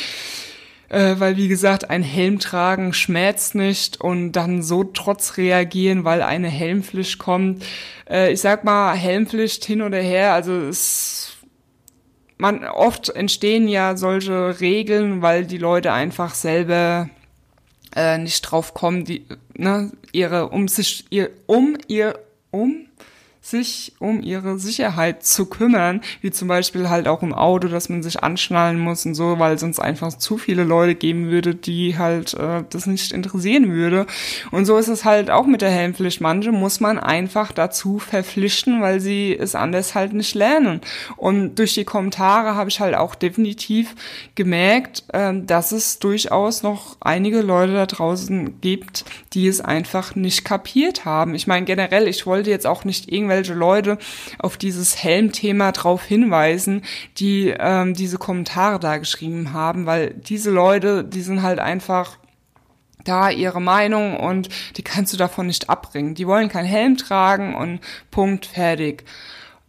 äh, 0.92 1.18
weil 1.18 1.38
wie 1.38 1.48
gesagt, 1.48 1.88
ein 1.88 2.02
Helm 2.02 2.38
tragen 2.38 2.92
schmerzt 2.92 3.54
nicht 3.54 4.00
und 4.00 4.32
dann 4.32 4.62
so 4.62 4.84
trotz 4.84 5.38
reagieren, 5.38 6.04
weil 6.04 6.20
eine 6.20 6.48
Helmpflicht 6.48 7.18
kommt. 7.18 7.64
Äh, 8.08 8.32
ich 8.32 8.42
sag 8.42 8.62
mal, 8.64 8.94
Helmpflicht 8.94 9.64
hin 9.64 9.80
oder 9.80 9.98
her, 9.98 10.34
also 10.34 10.52
es 10.52 11.28
man 12.36 12.64
oft 12.64 13.08
entstehen 13.08 13.68
ja 13.68 13.96
solche 13.96 14.60
Regeln, 14.60 15.22
weil 15.22 15.46
die 15.46 15.58
Leute 15.58 15.92
einfach 15.92 16.34
selber 16.34 17.08
äh, 17.94 18.18
nicht 18.18 18.42
drauf 18.42 18.74
kommen, 18.74 19.04
die 19.04 19.24
ne, 19.54 19.92
ihre 20.10 20.48
um 20.48 20.66
sich 20.66 21.06
ihr 21.10 21.30
um 21.46 21.78
ihr 21.86 22.18
um 22.50 22.86
sich 23.42 23.92
um 23.98 24.22
ihre 24.22 24.56
Sicherheit 24.56 25.24
zu 25.24 25.46
kümmern, 25.46 26.00
wie 26.20 26.30
zum 26.30 26.46
Beispiel 26.46 26.88
halt 26.88 27.08
auch 27.08 27.22
im 27.22 27.34
Auto, 27.34 27.66
dass 27.66 27.88
man 27.88 28.00
sich 28.00 28.22
anschnallen 28.22 28.78
muss 28.78 29.04
und 29.04 29.16
so, 29.16 29.40
weil 29.40 29.58
sonst 29.58 29.80
einfach 29.80 30.16
zu 30.16 30.38
viele 30.38 30.62
Leute 30.62 30.94
geben 30.94 31.28
würde, 31.28 31.56
die 31.56 31.98
halt 31.98 32.34
äh, 32.34 32.62
das 32.70 32.86
nicht 32.86 33.10
interessieren 33.12 33.72
würde. 33.72 34.06
Und 34.52 34.64
so 34.64 34.78
ist 34.78 34.86
es 34.86 35.04
halt 35.04 35.28
auch 35.28 35.46
mit 35.46 35.60
der 35.60 35.70
Helmpflicht. 35.70 36.20
Manche 36.20 36.52
muss 36.52 36.78
man 36.78 37.00
einfach 37.00 37.50
dazu 37.50 37.98
verpflichten, 37.98 38.80
weil 38.80 39.00
sie 39.00 39.36
es 39.36 39.56
anders 39.56 39.96
halt 39.96 40.12
nicht 40.12 40.36
lernen. 40.36 40.80
Und 41.16 41.56
durch 41.56 41.74
die 41.74 41.84
Kommentare 41.84 42.54
habe 42.54 42.70
ich 42.70 42.78
halt 42.78 42.94
auch 42.94 43.16
definitiv 43.16 43.96
gemerkt, 44.36 45.02
äh, 45.12 45.32
dass 45.34 45.72
es 45.72 45.98
durchaus 45.98 46.62
noch 46.62 46.96
einige 47.00 47.40
Leute 47.40 47.74
da 47.74 47.86
draußen 47.86 48.60
gibt, 48.60 49.04
die 49.32 49.48
es 49.48 49.60
einfach 49.60 50.14
nicht 50.14 50.44
kapiert 50.44 51.04
haben. 51.04 51.34
Ich 51.34 51.48
meine 51.48 51.66
generell, 51.66 52.06
ich 52.06 52.24
wollte 52.24 52.50
jetzt 52.50 52.68
auch 52.68 52.84
nicht 52.84 53.10
irgendwelche 53.10 53.31
irgendwelche 53.32 53.58
Leute 53.58 53.99
auf 54.38 54.56
dieses 54.56 55.02
Helmthema 55.02 55.73
drauf 55.73 56.05
hinweisen, 56.05 56.82
die 57.19 57.55
ähm, 57.58 57.94
diese 57.94 58.19
Kommentare 58.19 58.79
da 58.79 58.99
geschrieben 58.99 59.52
haben, 59.52 59.87
weil 59.87 60.14
diese 60.14 60.50
Leute, 60.50 61.05
die 61.05 61.23
sind 61.23 61.43
halt 61.43 61.58
einfach 61.58 62.19
da 63.05 63.31
ihre 63.31 63.61
Meinung 63.61 64.17
und 64.17 64.49
die 64.76 64.82
kannst 64.82 65.12
du 65.12 65.17
davon 65.17 65.46
nicht 65.46 65.69
abbringen. 65.69 66.14
Die 66.14 66.26
wollen 66.26 66.49
keinen 66.49 66.67
Helm 66.67 66.96
tragen 66.96 67.55
und 67.55 67.81
Punkt, 68.11 68.46
fertig. 68.46 69.05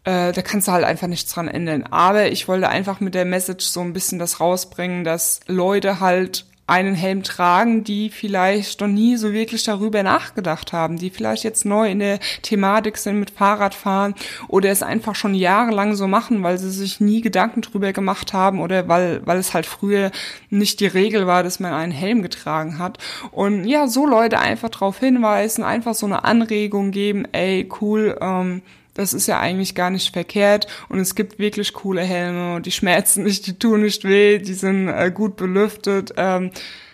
Äh, 0.03 0.33
da 0.33 0.41
kannst 0.41 0.67
du 0.67 0.71
halt 0.71 0.83
einfach 0.83 1.07
nichts 1.07 1.33
dran 1.33 1.47
ändern. 1.47 1.83
Aber 1.83 2.31
ich 2.31 2.47
wollte 2.47 2.69
einfach 2.69 2.99
mit 2.99 3.15
der 3.15 3.25
Message 3.25 3.65
so 3.65 3.81
ein 3.81 3.93
bisschen 3.93 4.19
das 4.19 4.39
rausbringen, 4.39 5.03
dass 5.03 5.39
Leute 5.47 5.99
halt 5.99 6.45
einen 6.65 6.95
Helm 6.95 7.23
tragen, 7.23 7.83
die 7.83 8.09
vielleicht 8.09 8.79
noch 8.79 8.87
nie 8.87 9.17
so 9.17 9.33
wirklich 9.33 9.63
darüber 9.63 10.01
nachgedacht 10.01 10.71
haben, 10.71 10.97
die 10.97 11.09
vielleicht 11.09 11.43
jetzt 11.43 11.65
neu 11.65 11.91
in 11.91 11.99
der 11.99 12.19
Thematik 12.41 12.97
sind 12.97 13.19
mit 13.19 13.31
Fahrradfahren 13.31 14.15
oder 14.47 14.69
es 14.69 14.81
einfach 14.81 15.13
schon 15.15 15.35
jahrelang 15.35 15.95
so 15.95 16.07
machen, 16.07 16.41
weil 16.41 16.57
sie 16.57 16.71
sich 16.71 17.01
nie 17.01 17.19
Gedanken 17.19 17.61
drüber 17.61 17.91
gemacht 17.91 18.31
haben 18.31 18.61
oder 18.61 18.87
weil, 18.87 19.21
weil 19.25 19.39
es 19.39 19.53
halt 19.53 19.65
früher 19.65 20.11
nicht 20.49 20.79
die 20.79 20.87
Regel 20.87 21.27
war, 21.27 21.43
dass 21.43 21.59
man 21.59 21.73
einen 21.73 21.91
Helm 21.91 22.21
getragen 22.21 22.79
hat. 22.79 22.97
Und 23.31 23.65
ja, 23.65 23.87
so 23.87 24.07
Leute 24.07 24.39
einfach 24.39 24.69
darauf 24.69 24.99
hinweisen, 24.99 25.65
einfach 25.65 25.95
so 25.95 26.05
eine 26.05 26.23
Anregung 26.23 26.91
geben, 26.91 27.25
ey, 27.33 27.69
cool, 27.81 28.17
ähm, 28.21 28.61
das 28.93 29.13
ist 29.13 29.27
ja 29.27 29.39
eigentlich 29.39 29.75
gar 29.75 29.89
nicht 29.89 30.13
verkehrt 30.13 30.67
und 30.89 30.99
es 30.99 31.15
gibt 31.15 31.39
wirklich 31.39 31.73
coole 31.73 32.01
Helme 32.01 32.61
die 32.61 32.71
schmerzen 32.71 33.23
nicht, 33.23 33.47
die 33.47 33.57
tun 33.57 33.81
nicht 33.81 34.03
weh, 34.03 34.39
die 34.39 34.53
sind 34.53 34.87
äh, 34.87 35.11
gut 35.13 35.35
belüftet. 35.35 36.13
Ähm, 36.17 36.51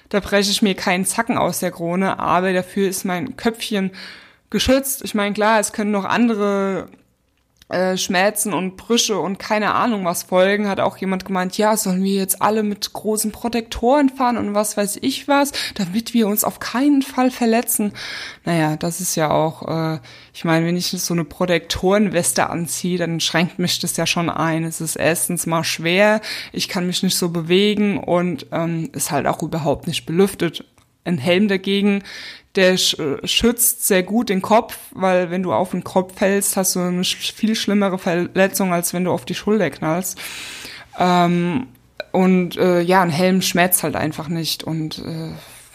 da 0.10 0.20
breche 0.20 0.50
ich 0.50 0.62
mir 0.62 0.74
keinen 0.76 1.06
Zacken 1.06 1.38
aus 1.38 1.60
der 1.60 1.72
Krone, 1.72 2.18
aber 2.20 2.52
dafür 2.52 2.90
ist 2.90 3.06
mein 3.06 3.38
Köpfchen 3.38 3.92
geschützt. 4.50 5.04
Ich 5.04 5.14
meine, 5.14 5.34
klar, 5.34 5.60
es 5.60 5.72
können 5.72 5.92
noch 5.92 6.06
andere 6.06 6.90
äh, 7.70 7.98
Schmerzen 7.98 8.52
und 8.54 8.78
Brüche 8.78 9.20
und 9.20 9.38
keine 9.38 9.76
Ahnung 9.76 10.04
was 10.04 10.24
folgen, 10.24 10.68
hat 10.68 10.80
auch 10.80 10.98
jemand 10.98 11.24
gemeint, 11.24 11.56
ja, 11.58 11.78
sollen 11.78 12.04
wir 12.04 12.16
jetzt 12.16 12.42
alle 12.42 12.64
mit 12.64 12.94
großen 12.94 13.32
Protektoren 13.32 14.10
fahren 14.10 14.38
und 14.38 14.56
was 14.56 14.76
weiß 14.76 14.98
ich 15.02 15.28
was, 15.28 15.52
damit 15.76 16.16
wir 16.16 16.28
uns 16.28 16.44
auf 16.44 16.60
keinen 16.60 17.04
Fall 17.04 17.30
verletzen. 17.30 17.94
Naja, 18.44 18.76
das 18.76 19.02
ist 19.02 19.16
ja 19.16 19.30
auch, 19.30 19.68
äh, 19.68 20.00
ich 20.34 20.46
meine, 20.46 20.66
wenn 20.66 20.78
ich 20.78 20.88
so 20.88 21.14
eine 21.14 21.26
Protektorenweste 21.26 22.50
anziehe, 22.50 22.98
dann 22.98 23.20
schränkt 23.20 23.60
mich 23.60 23.80
das 23.80 23.96
ja 23.98 24.08
schon 24.08 24.32
ein. 24.32 24.64
Es 24.64 24.82
ist 24.82 24.96
erstens 24.96 25.46
mal 25.46 25.64
schwer, 25.64 26.22
ich 26.52 26.70
kann 26.70 26.88
mich 26.88 27.04
nicht 27.04 27.18
so 27.18 27.30
bewegen 27.30 28.00
und 28.00 28.48
ähm, 28.52 28.90
ist 28.94 29.12
halt 29.12 29.28
auch 29.28 29.44
überhaupt 29.44 29.86
nicht 29.86 30.08
belüftet. 30.08 30.66
Ein 31.06 31.18
Helm 31.18 31.48
dagegen 31.48 32.04
der 32.56 32.78
schützt 32.78 33.88
sehr 33.88 34.04
gut 34.04 34.30
den 34.30 34.42
Kopf, 34.42 34.78
weil 34.92 35.30
wenn 35.30 35.44
du 35.44 35.54
auf 35.54 35.72
den 35.72 35.84
Kopf 35.84 36.18
fällst, 36.18 36.58
hast 36.58 36.76
du 36.76 36.80
eine 36.80 37.04
viel 37.04 37.56
schlimmere 37.56 38.00
Verletzung, 38.00 38.74
als 38.74 38.94
wenn 38.94 39.04
du 39.04 39.12
auf 39.12 39.26
die 39.26 39.36
Schulter 39.36 39.70
knallst. 39.70 40.20
Ähm, 40.98 41.68
und 42.12 42.58
äh, 42.58 42.82
ja, 42.82 43.04
ein 43.04 43.12
Helm 43.12 43.42
schmerzt 43.42 43.84
halt 43.84 43.96
einfach 43.96 44.30
nicht 44.30 44.64
und 44.64 45.00
äh, 45.00 45.32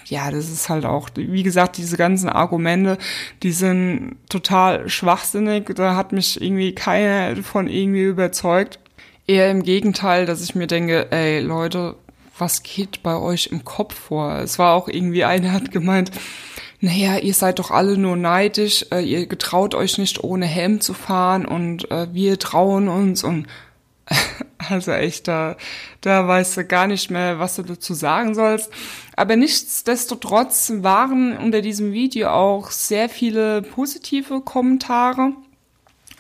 ja, 0.07 0.31
das 0.31 0.51
ist 0.51 0.69
halt 0.69 0.85
auch, 0.85 1.09
wie 1.15 1.43
gesagt, 1.43 1.77
diese 1.79 1.97
ganzen 1.97 2.29
Argumente, 2.29 2.99
die 3.43 3.53
sind 3.53 4.17
total 4.29 4.89
schwachsinnig. 4.89 5.71
Da 5.75 5.97
hat 5.97 6.13
mich 6.13 6.41
irgendwie 6.43 6.75
keiner 6.75 7.43
von 7.43 7.69
irgendwie 7.69 8.03
überzeugt. 8.03 8.79
Eher 9.27 9.51
im 9.51 9.63
Gegenteil, 9.63 10.27
dass 10.27 10.43
ich 10.43 10.55
mir 10.55 10.67
denke, 10.67 11.11
ey 11.11 11.41
Leute, 11.41 11.97
was 12.39 12.63
geht 12.63 13.03
bei 13.03 13.17
euch 13.17 13.49
im 13.51 13.65
Kopf 13.65 13.95
vor? 13.95 14.39
Es 14.41 14.59
war 14.59 14.75
auch 14.75 14.89
irgendwie 14.89 15.25
einer 15.25 15.53
hat 15.53 15.71
gemeint, 15.71 16.11
naja, 16.85 17.19
ihr 17.19 17.35
seid 17.35 17.59
doch 17.59 17.71
alle 17.71 17.97
nur 17.97 18.17
neidisch, 18.17 18.87
äh, 18.93 19.01
ihr 19.01 19.27
getraut 19.27 19.75
euch 19.75 19.99
nicht 19.99 20.23
ohne 20.23 20.47
Helm 20.47 20.81
zu 20.81 20.93
fahren 20.93 21.47
und 21.47 21.91
äh, 21.91 22.13
wir 22.13 22.39
trauen 22.39 22.89
uns 22.89 23.25
und 23.25 23.47
Also 24.71 24.93
echt, 24.93 25.29
da, 25.29 25.57
da 26.01 26.27
weißt 26.27 26.57
du 26.57 26.65
gar 26.65 26.87
nicht 26.87 27.11
mehr, 27.11 27.39
was 27.39 27.57
du 27.57 27.63
dazu 27.63 27.95
sagen 27.95 28.35
sollst. 28.35 28.71
Aber 29.17 29.37
nichtsdestotrotz 29.37 30.73
waren 30.77 31.37
unter 31.37 31.61
diesem 31.61 31.93
Video 31.93 32.31
auch 32.31 32.71
sehr 32.71 33.09
viele 33.09 33.63
positive 33.63 34.41
Kommentare. 34.41 35.33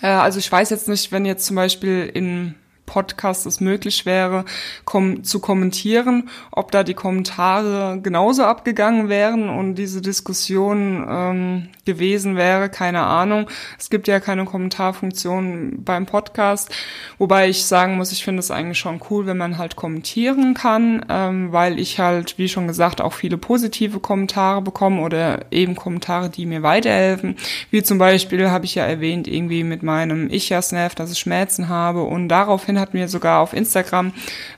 Äh, 0.02 0.08
also 0.08 0.38
ich 0.38 0.50
weiß 0.50 0.70
jetzt 0.70 0.88
nicht, 0.88 1.12
wenn 1.12 1.24
jetzt 1.24 1.46
zum 1.46 1.56
Beispiel 1.56 2.10
in 2.12 2.54
Podcast 2.86 3.46
es 3.46 3.60
möglich 3.60 4.06
wäre, 4.06 4.44
kom 4.84 5.24
zu 5.24 5.40
kommentieren, 5.40 6.28
ob 6.50 6.70
da 6.70 6.84
die 6.84 6.94
Kommentare 6.94 8.00
genauso 8.02 8.44
abgegangen 8.44 9.08
wären 9.08 9.48
und 9.48 9.74
diese 9.76 10.00
Diskussion 10.00 11.06
ähm, 11.08 11.68
gewesen 11.84 12.36
wäre, 12.36 12.68
keine 12.68 13.00
Ahnung. 13.00 13.48
Es 13.78 13.90
gibt 13.90 14.08
ja 14.08 14.20
keine 14.20 14.44
Kommentarfunktion 14.44 15.82
beim 15.84 16.06
Podcast, 16.06 16.70
wobei 17.18 17.48
ich 17.48 17.64
sagen 17.64 17.96
muss, 17.96 18.12
ich 18.12 18.24
finde 18.24 18.40
es 18.40 18.50
eigentlich 18.50 18.78
schon 18.78 19.00
cool, 19.10 19.26
wenn 19.26 19.36
man 19.36 19.58
halt 19.58 19.76
kommentieren 19.76 20.54
kann, 20.54 21.04
ähm, 21.08 21.52
weil 21.52 21.78
ich 21.78 21.98
halt, 21.98 22.38
wie 22.38 22.48
schon 22.48 22.66
gesagt, 22.66 23.00
auch 23.00 23.12
viele 23.12 23.38
positive 23.38 24.00
Kommentare 24.00 24.62
bekomme 24.62 25.02
oder 25.02 25.46
eben 25.50 25.74
Kommentare, 25.74 26.30
die 26.30 26.46
mir 26.46 26.62
weiterhelfen. 26.62 27.36
Wie 27.70 27.82
zum 27.82 27.98
Beispiel 27.98 28.50
habe 28.50 28.64
ich 28.64 28.74
ja 28.74 28.84
erwähnt, 28.84 29.26
irgendwie 29.28 29.64
mit 29.64 29.82
meinem 29.82 30.28
Ich-Jasnef, 30.30 30.94
dass 30.94 31.12
ich 31.12 31.18
Schmerzen 31.18 31.68
habe 31.68 32.02
und 32.02 32.28
daraufhin 32.28 32.73
hat 32.78 32.94
mir 32.94 33.08
sogar 33.08 33.40
auf 33.40 33.52
Instagram 33.52 34.12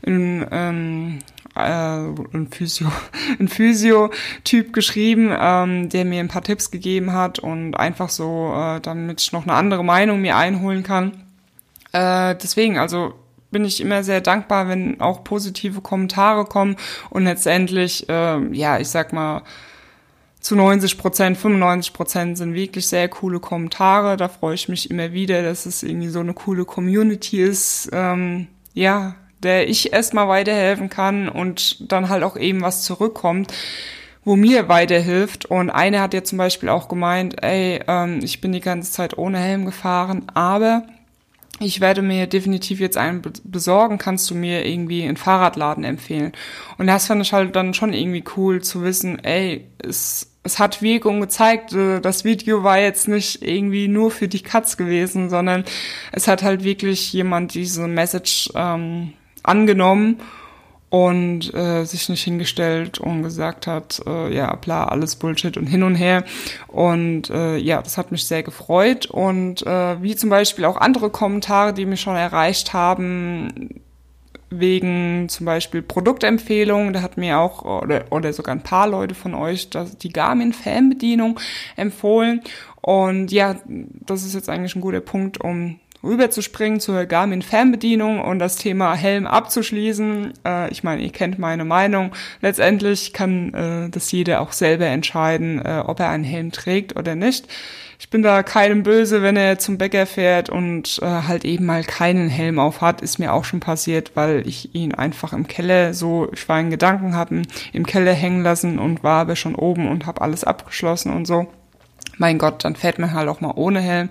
ein, 0.06 0.46
ähm, 0.50 1.18
äh, 1.54 1.60
ein 1.60 2.48
Physio, 2.50 2.90
ein 3.40 3.48
Physio-Typ 3.48 4.72
geschrieben, 4.72 5.30
ähm, 5.38 5.88
der 5.88 6.04
mir 6.04 6.20
ein 6.20 6.28
paar 6.28 6.42
Tipps 6.42 6.70
gegeben 6.70 7.12
hat 7.12 7.38
und 7.38 7.74
einfach 7.74 8.10
so, 8.10 8.52
äh, 8.54 8.80
damit 8.80 9.20
ich 9.20 9.32
noch 9.32 9.44
eine 9.44 9.54
andere 9.54 9.84
Meinung 9.84 10.20
mir 10.20 10.36
einholen 10.36 10.82
kann. 10.82 11.12
Äh, 11.92 12.34
deswegen, 12.36 12.78
also 12.78 13.14
bin 13.50 13.64
ich 13.64 13.80
immer 13.80 14.02
sehr 14.02 14.20
dankbar, 14.20 14.68
wenn 14.68 15.00
auch 15.00 15.24
positive 15.24 15.80
Kommentare 15.80 16.44
kommen 16.44 16.76
und 17.10 17.24
letztendlich, 17.24 18.08
äh, 18.08 18.38
ja, 18.54 18.78
ich 18.78 18.88
sag 18.88 19.12
mal, 19.12 19.42
zu 20.46 20.54
90 20.54 20.96
Prozent, 20.96 21.36
95 21.36 21.92
Prozent 21.92 22.38
sind 22.38 22.54
wirklich 22.54 22.86
sehr 22.86 23.08
coole 23.08 23.40
Kommentare. 23.40 24.16
Da 24.16 24.28
freue 24.28 24.54
ich 24.54 24.68
mich 24.68 24.88
immer 24.92 25.12
wieder, 25.12 25.42
dass 25.42 25.66
es 25.66 25.82
irgendwie 25.82 26.06
so 26.06 26.20
eine 26.20 26.34
coole 26.34 26.64
Community 26.64 27.42
ist, 27.42 27.88
ähm, 27.92 28.46
ja, 28.72 29.16
der 29.42 29.68
ich 29.68 29.92
erstmal 29.92 30.28
weiterhelfen 30.28 30.88
kann 30.88 31.28
und 31.28 31.90
dann 31.90 32.08
halt 32.08 32.22
auch 32.22 32.36
eben 32.36 32.60
was 32.60 32.82
zurückkommt, 32.82 33.52
wo 34.24 34.36
mir 34.36 34.68
weiterhilft. 34.68 35.46
Und 35.46 35.70
eine 35.70 36.00
hat 36.00 36.14
ja 36.14 36.22
zum 36.22 36.38
Beispiel 36.38 36.68
auch 36.68 36.86
gemeint, 36.86 37.42
ey, 37.42 37.80
ähm, 37.88 38.20
ich 38.22 38.40
bin 38.40 38.52
die 38.52 38.60
ganze 38.60 38.92
Zeit 38.92 39.18
ohne 39.18 39.38
Helm 39.38 39.64
gefahren, 39.64 40.26
aber 40.34 40.84
ich 41.58 41.80
werde 41.80 42.02
mir 42.02 42.28
definitiv 42.28 42.78
jetzt 42.78 42.98
einen 42.98 43.20
besorgen, 43.42 43.98
kannst 43.98 44.30
du 44.30 44.36
mir 44.36 44.64
irgendwie 44.64 45.02
einen 45.02 45.16
Fahrradladen 45.16 45.82
empfehlen? 45.82 46.30
Und 46.78 46.86
das 46.86 47.08
fand 47.08 47.22
ich 47.22 47.32
halt 47.32 47.56
dann 47.56 47.74
schon 47.74 47.92
irgendwie 47.92 48.22
cool 48.36 48.62
zu 48.62 48.84
wissen, 48.84 49.18
ey, 49.24 49.66
es 49.78 50.35
es 50.46 50.58
hat 50.58 50.80
Wirkung 50.80 51.20
gezeigt. 51.20 51.72
Äh, 51.72 52.00
das 52.00 52.24
Video 52.24 52.62
war 52.62 52.78
jetzt 52.78 53.08
nicht 53.08 53.42
irgendwie 53.42 53.88
nur 53.88 54.10
für 54.10 54.28
die 54.28 54.42
Katz 54.42 54.76
gewesen, 54.76 55.28
sondern 55.28 55.64
es 56.12 56.28
hat 56.28 56.42
halt 56.42 56.64
wirklich 56.64 57.12
jemand 57.12 57.54
diese 57.54 57.86
Message 57.86 58.50
ähm, 58.54 59.12
angenommen 59.42 60.20
und 60.88 61.52
äh, 61.52 61.84
sich 61.84 62.08
nicht 62.08 62.22
hingestellt 62.22 62.98
und 62.98 63.22
gesagt 63.22 63.66
hat, 63.66 64.00
äh, 64.06 64.32
ja, 64.34 64.54
bla, 64.54 64.84
alles 64.84 65.16
Bullshit 65.16 65.56
und 65.56 65.66
hin 65.66 65.82
und 65.82 65.96
her. 65.96 66.24
Und 66.68 67.28
äh, 67.30 67.56
ja, 67.56 67.82
das 67.82 67.98
hat 67.98 68.12
mich 68.12 68.24
sehr 68.24 68.42
gefreut. 68.42 69.06
Und 69.06 69.66
äh, 69.66 70.00
wie 70.00 70.14
zum 70.14 70.30
Beispiel 70.30 70.64
auch 70.64 70.76
andere 70.76 71.10
Kommentare, 71.10 71.74
die 71.74 71.86
mich 71.86 72.00
schon 72.00 72.16
erreicht 72.16 72.72
haben, 72.72 73.82
wegen 74.50 75.28
zum 75.28 75.46
Beispiel 75.46 75.82
Produktempfehlungen. 75.82 76.92
Da 76.92 77.02
hat 77.02 77.16
mir 77.16 77.38
auch 77.38 77.82
oder, 77.82 78.04
oder 78.10 78.32
sogar 78.32 78.54
ein 78.54 78.62
paar 78.62 78.88
Leute 78.88 79.14
von 79.14 79.34
euch 79.34 79.70
das, 79.70 79.98
die 79.98 80.10
Garmin 80.10 80.52
Fernbedienung 80.52 81.40
empfohlen. 81.76 82.42
Und 82.80 83.32
ja, 83.32 83.56
das 83.66 84.24
ist 84.24 84.34
jetzt 84.34 84.48
eigentlich 84.48 84.76
ein 84.76 84.80
guter 84.80 85.00
Punkt, 85.00 85.40
um 85.40 85.80
rüberzuspringen 86.06 86.80
zur 86.80 87.04
Garmin 87.06 87.42
Fernbedienung 87.42 88.20
und 88.20 88.38
das 88.38 88.56
Thema 88.56 88.94
Helm 88.94 89.26
abzuschließen. 89.26 90.32
Äh, 90.46 90.70
ich 90.70 90.84
meine, 90.84 91.02
ihr 91.02 91.12
kennt 91.12 91.38
meine 91.38 91.64
Meinung. 91.64 92.12
Letztendlich 92.40 93.12
kann 93.12 93.52
äh, 93.54 93.90
das 93.90 94.10
jeder 94.12 94.40
auch 94.40 94.52
selber 94.52 94.86
entscheiden, 94.86 95.64
äh, 95.64 95.82
ob 95.84 96.00
er 96.00 96.08
einen 96.08 96.24
Helm 96.24 96.52
trägt 96.52 96.96
oder 96.96 97.14
nicht. 97.14 97.46
Ich 97.98 98.10
bin 98.10 98.22
da 98.22 98.42
keinem 98.42 98.82
böse, 98.82 99.22
wenn 99.22 99.36
er 99.36 99.58
zum 99.58 99.78
Bäcker 99.78 100.04
fährt 100.04 100.50
und 100.50 100.98
äh, 101.02 101.06
halt 101.06 101.44
eben 101.44 101.64
mal 101.64 101.82
keinen 101.82 102.28
Helm 102.28 102.58
auf 102.58 102.82
hat. 102.82 103.00
Ist 103.00 103.18
mir 103.18 103.32
auch 103.32 103.44
schon 103.44 103.60
passiert, 103.60 104.12
weil 104.14 104.46
ich 104.46 104.74
ihn 104.74 104.94
einfach 104.94 105.32
im 105.32 105.48
Keller 105.48 105.94
so, 105.94 106.28
ich 106.32 106.46
war 106.48 106.60
in 106.60 106.70
Gedanken, 106.70 107.14
haben 107.14 107.42
im 107.72 107.86
Keller 107.86 108.12
hängen 108.12 108.42
lassen 108.42 108.78
und 108.78 109.02
war 109.02 109.22
aber 109.22 109.36
schon 109.36 109.54
oben 109.54 109.88
und 109.88 110.06
habe 110.06 110.20
alles 110.20 110.44
abgeschlossen 110.44 111.12
und 111.12 111.26
so. 111.26 111.46
Mein 112.18 112.38
Gott, 112.38 112.64
dann 112.64 112.76
fährt 112.76 112.98
man 112.98 113.12
halt 113.12 113.28
auch 113.28 113.40
mal 113.40 113.52
ohne 113.56 113.80
Helm. 113.80 114.10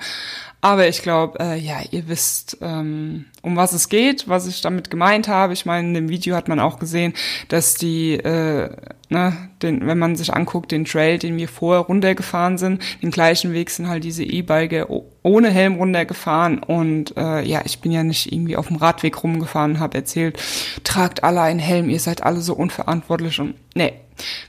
Aber 0.66 0.88
ich 0.88 1.04
glaube, 1.04 1.40
äh, 1.40 1.60
ja, 1.60 1.76
ihr 1.92 2.08
wisst, 2.08 2.58
ähm, 2.60 3.26
um 3.44 3.56
was 3.56 3.72
es 3.72 3.88
geht, 3.88 4.28
was 4.28 4.48
ich 4.48 4.62
damit 4.62 4.90
gemeint 4.90 5.28
habe. 5.28 5.54
Ich 5.54 5.68
meine, 5.68 5.88
in 5.88 5.94
dem 5.94 6.10
Video 6.10 6.36
hat 6.36 6.48
man 6.48 6.60
auch 6.60 6.80
gesehen, 6.80 7.14
dass 7.50 7.76
die, 7.76 8.14
äh, 8.14 8.72
ne, 9.10 9.50
den, 9.62 9.86
wenn 9.86 10.00
man 10.00 10.16
sich 10.16 10.34
anguckt, 10.34 10.72
den 10.72 10.84
Trail, 10.86 11.20
den 11.20 11.38
wir 11.38 11.50
vorher 11.50 11.82
runtergefahren 11.84 12.58
sind, 12.58 12.82
den 13.04 13.12
gleichen 13.12 13.54
Weg 13.54 13.70
sind 13.70 13.88
halt 13.88 14.04
diese 14.04 14.24
E-Biker 14.24 14.88
ohne 15.22 15.52
Helm 15.52 15.76
runtergefahren. 15.76 16.64
Und 16.64 17.16
äh, 17.16 17.44
ja, 17.44 17.62
ich 17.64 17.82
bin 17.82 17.92
ja 17.92 18.02
nicht 18.02 18.34
irgendwie 18.34 18.58
auf 18.58 18.70
dem 18.70 18.78
Radweg 18.78 19.24
rumgefahren, 19.24 19.80
habe 19.80 20.00
erzählt, 20.00 20.40
tragt 20.84 21.24
alle 21.24 21.42
einen 21.42 21.60
Helm, 21.60 21.92
ihr 21.92 22.00
seid 22.00 22.24
alle 22.24 22.42
so 22.42 22.56
unverantwortlich 22.56 23.40
und 23.40 23.54
nee. 23.76 23.94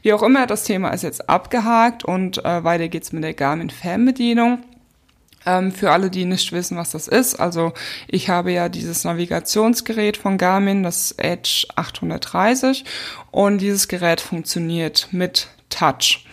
Wie 0.01 0.15
auch 0.15 0.23
immer, 0.23 0.47
das 0.47 0.65
Thema 0.65 0.91
ist 0.91 1.03
jetzt 1.03 1.29
abgehakt 1.29 2.07
und 2.07 2.43
äh, 2.43 2.65
weiter 2.65 2.89
geht's 2.89 3.13
mit 3.13 3.23
der 3.23 3.35
Garmin 3.35 3.69
Fernbedienung. 3.69 4.61
Ähm, 5.47 5.71
für 5.73 5.93
alle, 5.93 6.11
die 6.11 6.25
nicht 6.25 6.53
wissen, 6.53 6.77
was 6.77 6.91
das 6.91 7.07
ist, 7.07 7.37
also 7.37 7.73
ich 8.09 8.29
habe 8.29 8.51
ja 8.53 8.69
dieses 8.69 9.05
Navigationsgerät 9.05 10.17
von 10.17 10.39
Garmin, 10.39 10.83
das 10.83 11.13
Edge 11.13 11.67
830 11.77 12.85
und 13.31 13.59
dieses 13.59 13.87
Gerät 13.87 14.21
funktioniert 14.21 15.09
mit 15.13 15.49
Touch. 15.71 16.27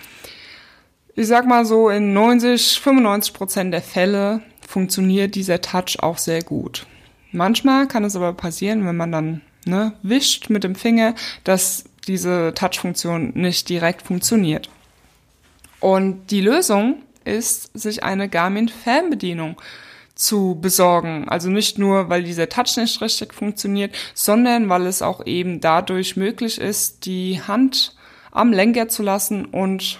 Ich 1.15 1.27
sag 1.27 1.45
mal 1.45 1.63
so, 1.63 1.89
in 1.89 2.13
90, 2.13 2.79
95 2.79 3.33
Prozent 3.33 3.73
der 3.73 3.83
Fälle 3.83 4.41
funktioniert 4.67 5.35
dieser 5.35 5.61
Touch 5.61 5.97
auch 5.99 6.17
sehr 6.17 6.41
gut. 6.41 6.87
Manchmal 7.31 7.87
kann 7.87 8.03
es 8.03 8.15
aber 8.15 8.33
passieren, 8.33 8.85
wenn 8.85 8.97
man 8.97 9.11
dann 9.11 9.41
ne, 9.65 9.93
wischt 10.01 10.49
mit 10.49 10.63
dem 10.63 10.75
Finger, 10.75 11.13
dass 11.43 11.85
diese 12.07 12.53
Touch-Funktion 12.55 13.31
nicht 13.35 13.69
direkt 13.69 14.01
funktioniert. 14.01 14.69
Und 15.79 16.31
die 16.31 16.41
Lösung 16.41 17.03
ist, 17.25 17.71
sich 17.77 18.03
eine 18.03 18.29
Garmin 18.29 18.69
Fernbedienung 18.69 19.61
zu 20.15 20.57
besorgen. 20.61 21.27
Also 21.27 21.49
nicht 21.49 21.79
nur, 21.79 22.09
weil 22.09 22.23
dieser 22.23 22.49
Touch 22.49 22.77
nicht 22.77 23.01
richtig 23.01 23.33
funktioniert, 23.33 23.95
sondern 24.13 24.69
weil 24.69 24.85
es 24.85 25.01
auch 25.01 25.25
eben 25.25 25.59
dadurch 25.59 26.15
möglich 26.15 26.59
ist, 26.59 27.05
die 27.05 27.41
Hand 27.41 27.95
am 28.31 28.51
Lenker 28.51 28.87
zu 28.87 29.03
lassen 29.03 29.45
und 29.45 29.99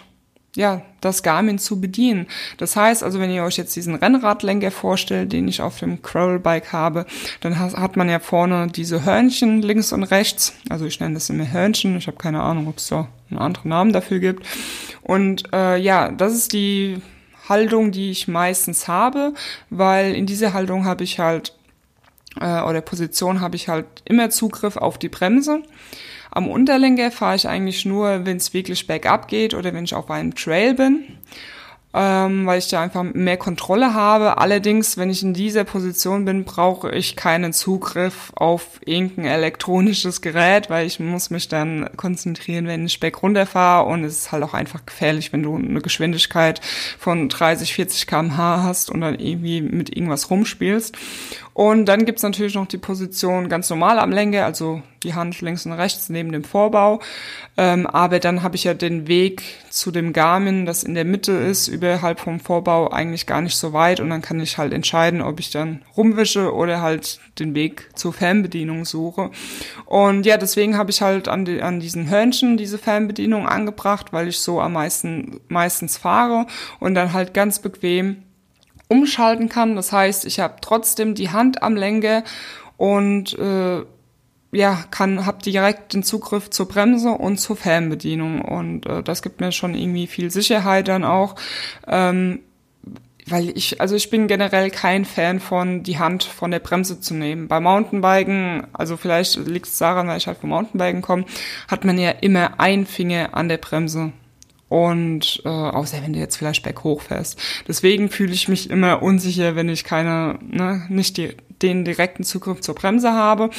ja, 0.55 0.83
das 1.01 1.24
Garmin 1.24 1.57
zu 1.57 1.81
bedienen. 1.81 2.27
Das 2.57 2.75
heißt 2.75 3.03
also, 3.03 3.19
wenn 3.19 3.31
ihr 3.31 3.43
euch 3.43 3.57
jetzt 3.57 3.75
diesen 3.75 3.95
Rennradlenker 3.95 4.72
vorstellt, 4.72 5.33
den 5.33 5.48
ich 5.48 5.62
auf 5.62 5.79
dem 5.79 6.01
Crawl-Bike 6.01 6.72
habe, 6.72 7.05
dann 7.41 7.60
hat 7.60 7.98
man 7.98 8.10
ja 8.10 8.19
vorne 8.19 8.67
diese 8.67 9.03
Hörnchen 9.03 9.62
links 9.62 9.91
und 9.93 10.03
rechts. 10.03 10.53
Also 10.69 10.86
ich 10.86 11.00
nenne 11.00 11.15
das 11.15 11.29
immer 11.29 11.51
Hörnchen. 11.51 11.98
Ich 11.98 12.07
habe 12.07 12.17
keine 12.17 12.41
Ahnung, 12.41 12.67
ob 12.67 12.77
es 12.77 12.88
so 12.88 13.07
einen 13.29 13.39
anderen 13.39 13.69
Namen 13.69 13.93
dafür 13.93 14.19
gibt. 14.19 14.45
Und 15.01 15.51
äh, 15.53 15.77
ja, 15.77 16.12
das 16.12 16.33
ist 16.33 16.53
die 16.53 17.01
Haltung, 17.50 17.91
die 17.91 18.12
ich 18.12 18.27
meistens 18.27 18.88
habe, 18.88 19.33
weil 19.69 20.13
in 20.15 20.25
dieser 20.25 20.53
Haltung 20.53 20.86
habe 20.86 21.03
ich 21.03 21.19
halt 21.19 21.53
äh, 22.39 22.61
oder 22.61 22.81
Position 22.81 23.41
habe 23.41 23.55
ich 23.55 23.67
halt 23.67 23.85
immer 24.05 24.29
Zugriff 24.29 24.77
auf 24.77 24.97
die 24.97 25.09
Bremse. 25.09 25.63
Am 26.31 26.47
Unterlenker 26.47 27.11
fahre 27.11 27.35
ich 27.35 27.47
eigentlich 27.47 27.85
nur, 27.85 28.25
wenn 28.25 28.37
es 28.37 28.53
wirklich 28.53 28.87
bergab 28.87 29.27
geht 29.27 29.53
oder 29.53 29.73
wenn 29.73 29.83
ich 29.83 29.93
auf 29.93 30.09
einem 30.09 30.33
Trail 30.33 30.73
bin 30.73 31.03
ähm, 31.93 32.47
weil 32.47 32.57
ich 32.57 32.69
da 32.69 32.81
einfach 32.81 33.03
mehr 33.03 33.37
Kontrolle 33.37 33.93
habe. 33.93 34.39
Allerdings, 34.39 34.97
wenn 34.97 35.11
ich 35.11 35.21
in 35.21 35.33
dieser 35.33 35.63
Position 35.63 36.25
bin, 36.25 36.43
brauche 36.43 36.91
ich 36.91 37.15
keinen 37.15 37.53
Zugriff 37.53 38.31
auf 38.35 38.79
irgendein 38.83 39.25
elektronisches 39.25 40.21
Gerät, 40.21 40.69
weil 40.69 40.87
ich 40.87 40.99
muss 40.99 41.29
mich 41.29 41.49
dann 41.49 41.89
konzentrieren, 41.95 42.65
wenn 42.65 42.85
ich 42.85 42.93
Speck 42.93 43.21
runterfahre 43.21 43.87
und 43.87 44.03
es 44.03 44.17
ist 44.17 44.31
halt 44.31 44.43
auch 44.43 44.55
einfach 44.55 44.85
gefährlich, 44.85 45.31
wenn 45.33 45.43
du 45.43 45.55
eine 45.55 45.81
Geschwindigkeit 45.81 46.61
von 46.97 47.29
30, 47.29 47.75
40 47.75 48.07
kmh 48.07 48.63
hast 48.63 48.89
und 48.89 49.01
dann 49.01 49.19
irgendwie 49.19 49.61
mit 49.61 49.95
irgendwas 49.95 50.31
rumspielst. 50.31 50.97
Und 51.53 51.86
dann 51.86 52.05
gibt's 52.05 52.24
natürlich 52.24 52.55
noch 52.55 52.67
die 52.67 52.77
Position 52.77 53.48
ganz 53.48 53.69
normal 53.69 54.00
am 54.00 54.12
Lenker, 54.12 54.45
also 54.45 54.81
die 55.03 55.13
Hand 55.13 55.39
links 55.41 55.65
und 55.65 55.74
rechts 55.74 56.10
neben 56.10 56.31
dem 56.31 56.43
Vorbau. 56.43 57.00
Ähm, 57.57 57.86
aber 57.86 58.19
dann 58.19 58.41
habe 58.41 58.55
ich 58.55 58.63
ja 58.63 58.74
den 58.74 59.07
Weg 59.07 59.43
zu 59.69 59.91
dem 59.91 60.13
Garmin, 60.13 60.65
das 60.65 60.83
in 60.83 60.95
der 60.95 61.05
Mitte 61.05 61.33
ist, 61.33 61.67
überhalb 61.67 62.19
vom 62.19 62.39
Vorbau, 62.39 62.89
eigentlich 62.89 63.27
gar 63.27 63.41
nicht 63.41 63.55
so 63.55 63.74
weit. 63.74 64.00
Und 64.00 64.10
dann 64.10 64.22
kann 64.22 64.39
ich 64.39 64.57
halt 64.57 64.74
entscheiden, 64.74 65.22
ob 65.22 65.39
ich 65.39 65.51
dann 65.51 65.83
rumwische 65.95 66.53
oder 66.53 66.81
halt 66.81 67.19
den 67.38 67.53
Weg 67.53 67.89
zur 67.95 68.13
Fernbedienung 68.13 68.86
suche. 68.86 69.29
Und 69.86 70.25
ja, 70.25 70.38
deswegen 70.38 70.77
habe 70.77 70.89
ich 70.89 71.01
halt 71.01 71.27
an, 71.27 71.45
die, 71.45 71.62
an 71.62 71.79
diesen 71.79 72.10
Hörnchen 72.10 72.57
diese 72.57 72.77
Fernbedienung 72.77 73.48
angebracht, 73.48 74.12
weil 74.12 74.27
ich 74.27 74.39
so 74.39 74.60
am 74.60 74.74
meisten 74.74 75.39
meistens 75.50 75.98
fahre 75.98 76.48
und 76.79 76.95
dann 76.95 77.13
halt 77.13 77.33
ganz 77.33 77.60
bequem 77.60 78.24
umschalten 78.93 79.50
kann. 79.50 79.75
Das 79.75 79.91
heißt, 79.91 80.25
ich 80.25 80.39
habe 80.39 80.55
trotzdem 80.62 81.15
die 81.15 81.31
Hand 81.31 81.63
am 81.63 81.75
Lenker 81.75 82.23
und 82.77 83.38
äh, 83.39 83.83
ja, 84.51 84.83
kann, 84.91 85.25
habe 85.25 85.41
direkt 85.41 85.93
den 85.93 86.03
Zugriff 86.03 86.50
zur 86.51 86.67
Bremse 86.67 87.09
und 87.09 87.39
zur 87.39 87.55
Fernbedienung 87.55 88.41
und 88.41 88.85
äh, 88.85 89.01
das 89.01 89.23
gibt 89.23 89.41
mir 89.41 89.51
schon 89.51 89.73
irgendwie 89.73 90.05
viel 90.05 90.29
Sicherheit 90.29 90.88
dann 90.88 91.03
auch, 91.03 91.35
ähm, 91.88 92.39
weil 93.25 93.50
ich, 93.57 93.81
also 93.81 93.95
ich 93.95 94.09
bin 94.09 94.27
generell 94.27 94.69
kein 94.69 95.05
Fan 95.05 95.39
von, 95.39 95.81
die 95.81 95.97
Hand 95.97 96.23
von 96.23 96.51
der 96.51 96.59
Bremse 96.59 97.00
zu 97.00 97.15
nehmen. 97.15 97.47
Bei 97.47 97.59
Mountainbiken, 97.59 98.67
also 98.73 98.97
vielleicht 98.97 99.38
liegt 99.47 99.67
es 99.67 99.77
daran, 99.77 100.07
weil 100.07 100.17
ich 100.17 100.27
halt 100.27 100.38
vom 100.38 100.50
Mountainbiken 100.50 101.01
komme, 101.01 101.25
hat 101.67 101.83
man 101.85 101.97
ja 101.97 102.12
immer 102.12 102.59
ein 102.59 102.85
Finger 102.85 103.29
an 103.33 103.47
der 103.47 103.57
Bremse 103.57 104.12
und 104.73 105.43
äh, 105.45 105.49
außer 105.49 105.97
wenn 106.01 106.13
du 106.13 106.19
jetzt 106.19 106.37
vielleicht 106.37 106.63
berghoch 106.63 107.01
fährst. 107.01 107.39
Deswegen 107.67 108.09
fühle 108.09 108.33
ich 108.33 108.47
mich 108.47 108.71
immer 108.71 109.03
unsicher, 109.03 109.55
wenn 109.55 109.69
ich 109.69 109.83
keine, 109.83 110.39
ne, 110.41 110.87
nicht 110.89 111.17
die, 111.17 111.35
den 111.61 111.85
direkten 111.85 112.23
Zugriff 112.23 112.61
zur 112.61 112.73
Bremse 112.73 113.11
habe. 113.13 113.51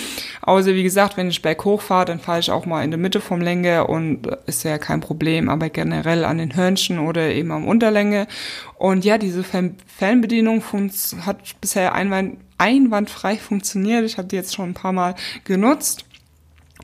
Außer 0.43 0.75
wie 0.75 0.83
gesagt, 0.83 1.17
wenn 1.17 1.29
ich 1.29 1.41
berghoch 1.41 1.83
fahre, 1.83 2.07
dann 2.07 2.19
fahre 2.19 2.41
ich 2.41 2.51
auch 2.51 2.67
mal 2.67 2.83
in 2.83 2.91
der 2.91 2.99
Mitte 2.99 3.21
vom 3.21 3.41
Lenker 3.41 3.89
und 3.89 4.27
äh, 4.27 4.39
ist 4.47 4.65
ja 4.65 4.77
kein 4.77 5.01
Problem, 5.01 5.49
aber 5.49 5.71
generell 5.71 6.25
an 6.25 6.39
den 6.39 6.57
Hörnchen 6.57 6.99
oder 6.99 7.31
eben 7.31 7.53
am 7.53 7.69
Unterlänge. 7.69 8.27
Und 8.77 9.05
ja, 9.05 9.17
diese 9.17 9.45
Fernbedienung 9.45 10.65
hat 11.25 11.61
bisher 11.61 11.95
einwand 11.95 12.39
einwandfrei 12.59 13.37
funktioniert. 13.37 14.05
Ich 14.05 14.19
habe 14.19 14.27
die 14.27 14.37
jetzt 14.37 14.55
schon 14.55 14.71
ein 14.71 14.75
paar 14.75 14.93
Mal 14.93 15.15
genutzt. 15.45 16.07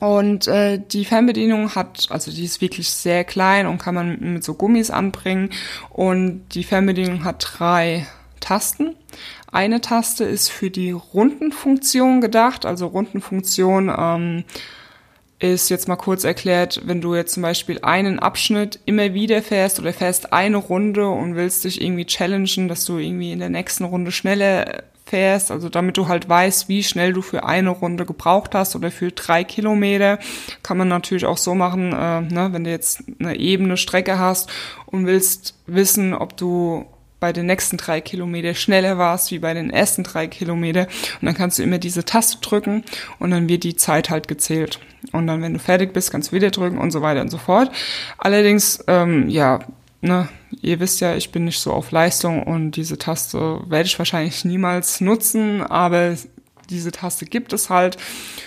Und 0.00 0.48
äh, 0.48 0.80
die 0.80 1.04
Fernbedienung 1.04 1.74
hat, 1.74 2.06
also 2.08 2.30
die 2.30 2.44
ist 2.44 2.62
wirklich 2.62 2.90
sehr 2.90 3.22
klein 3.22 3.66
und 3.66 3.78
kann 3.78 3.94
man 3.94 4.18
mit 4.18 4.42
so 4.42 4.54
Gummis 4.54 4.90
anbringen. 4.90 5.50
Und 5.90 6.48
die 6.54 6.64
Fernbedienung 6.64 7.24
hat 7.24 7.46
drei 7.58 8.06
Tasten. 8.40 8.96
Eine 9.52 9.82
Taste 9.82 10.24
ist 10.24 10.48
für 10.50 10.70
die 10.70 10.92
Rundenfunktion 10.92 12.22
gedacht. 12.22 12.64
Also 12.64 12.86
Rundenfunktion 12.86 13.92
ähm, 13.96 14.44
ist 15.38 15.68
jetzt 15.68 15.86
mal 15.86 15.96
kurz 15.96 16.24
erklärt, 16.24 16.80
wenn 16.84 17.02
du 17.02 17.14
jetzt 17.14 17.34
zum 17.34 17.42
Beispiel 17.42 17.80
einen 17.82 18.18
Abschnitt 18.18 18.78
immer 18.86 19.12
wieder 19.12 19.42
fährst 19.42 19.80
oder 19.80 19.92
fährst 19.92 20.32
eine 20.32 20.56
Runde 20.56 21.08
und 21.08 21.34
willst 21.34 21.64
dich 21.64 21.82
irgendwie 21.82 22.06
challengen, 22.06 22.68
dass 22.68 22.86
du 22.86 22.96
irgendwie 22.96 23.32
in 23.32 23.38
der 23.38 23.50
nächsten 23.50 23.84
Runde 23.84 24.12
schneller 24.12 24.82
fährst, 25.10 25.50
also 25.50 25.68
damit 25.68 25.96
du 25.96 26.08
halt 26.08 26.28
weißt, 26.28 26.68
wie 26.68 26.82
schnell 26.82 27.12
du 27.12 27.20
für 27.20 27.44
eine 27.44 27.70
Runde 27.70 28.06
gebraucht 28.06 28.54
hast 28.54 28.76
oder 28.76 28.90
für 28.90 29.10
drei 29.10 29.44
Kilometer, 29.44 30.18
kann 30.62 30.78
man 30.78 30.88
natürlich 30.88 31.26
auch 31.26 31.36
so 31.36 31.54
machen, 31.54 31.92
äh, 31.92 32.20
ne, 32.22 32.48
wenn 32.52 32.64
du 32.64 32.70
jetzt 32.70 33.02
eine 33.18 33.36
ebene 33.36 33.76
Strecke 33.76 34.18
hast 34.18 34.48
und 34.86 35.06
willst 35.06 35.54
wissen, 35.66 36.14
ob 36.14 36.36
du 36.36 36.86
bei 37.18 37.32
den 37.32 37.46
nächsten 37.46 37.76
drei 37.76 38.00
Kilometer 38.00 38.54
schneller 38.54 38.96
warst 38.96 39.30
wie 39.30 39.38
bei 39.38 39.52
den 39.52 39.70
ersten 39.70 40.04
drei 40.04 40.26
Kilometer. 40.26 40.86
Und 41.20 41.26
dann 41.26 41.34
kannst 41.34 41.58
du 41.58 41.62
immer 41.62 41.78
diese 41.78 42.04
Taste 42.04 42.38
drücken 42.40 42.82
und 43.18 43.30
dann 43.30 43.48
wird 43.48 43.62
die 43.64 43.76
Zeit 43.76 44.08
halt 44.08 44.26
gezählt. 44.26 44.80
Und 45.12 45.26
dann, 45.26 45.42
wenn 45.42 45.52
du 45.52 45.58
fertig 45.58 45.92
bist, 45.92 46.10
kannst 46.10 46.32
du 46.32 46.36
wieder 46.36 46.50
drücken 46.50 46.78
und 46.78 46.90
so 46.90 47.02
weiter 47.02 47.20
und 47.20 47.30
so 47.30 47.38
fort. 47.38 47.70
Allerdings, 48.16 48.82
ähm, 48.86 49.28
ja, 49.28 49.60
ne, 50.00 50.28
ihr 50.60 50.80
wisst 50.80 51.00
ja, 51.00 51.14
ich 51.14 51.32
bin 51.32 51.44
nicht 51.44 51.60
so 51.60 51.72
auf 51.72 51.90
Leistung 51.90 52.42
und 52.42 52.72
diese 52.72 52.98
Taste 52.98 53.62
werde 53.66 53.86
ich 53.86 53.98
wahrscheinlich 53.98 54.44
niemals 54.44 55.00
nutzen, 55.00 55.62
aber 55.62 56.16
diese 56.68 56.92
Taste 56.92 57.26
gibt 57.26 57.52
es 57.52 57.68
halt. 57.68 57.96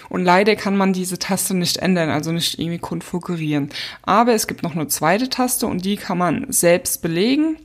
Und 0.10 0.24
leider 0.24 0.55
kann 0.55 0.77
man 0.77 0.93
diese 0.93 1.19
Taste 1.19 1.55
nicht 1.55 1.77
ändern, 1.77 2.10
also 2.10 2.31
nicht 2.31 2.57
irgendwie 2.57 2.79
konfigurieren. 2.79 3.69
Aber 4.03 4.33
es 4.33 4.48
gibt 4.48 4.63
noch 4.63 4.75
eine 4.75 4.88
zweite 4.88 5.29
Taste 5.29 5.67
und 5.67 5.86
die 5.86 5.98
kann 5.98 6.17
man 6.17 6.45
selbst 6.51 7.01
belegen 7.01 7.57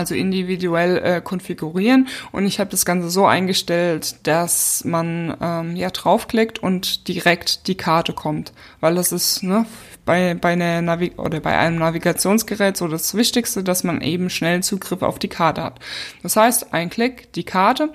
also 0.00 0.14
individuell 0.14 0.96
äh, 0.98 1.20
konfigurieren. 1.20 2.08
Und 2.32 2.46
ich 2.46 2.58
habe 2.58 2.70
das 2.70 2.86
Ganze 2.86 3.10
so 3.10 3.26
eingestellt, 3.26 4.16
dass 4.26 4.82
man 4.84 5.36
ähm, 5.40 5.76
ja 5.76 5.90
draufklickt 5.90 6.58
und 6.58 7.06
direkt 7.06 7.66
die 7.68 7.76
Karte 7.76 8.14
kommt, 8.14 8.52
weil 8.80 8.94
das 8.94 9.12
ist 9.12 9.42
ne, 9.42 9.66
bei 10.06 10.34
bei 10.34 10.52
einer 10.52 10.80
Navi 10.80 11.12
oder 11.18 11.40
bei 11.40 11.56
einem 11.56 11.78
Navigationsgerät 11.78 12.78
so 12.78 12.88
das 12.88 13.14
Wichtigste, 13.14 13.62
dass 13.62 13.84
man 13.84 14.00
eben 14.00 14.30
schnell 14.30 14.62
Zugriff 14.62 15.02
auf 15.02 15.18
die 15.18 15.28
Karte 15.28 15.62
hat. 15.62 15.80
Das 16.22 16.34
heißt, 16.34 16.72
ein 16.72 16.88
Klick 16.88 17.32
die 17.34 17.44
Karte. 17.44 17.92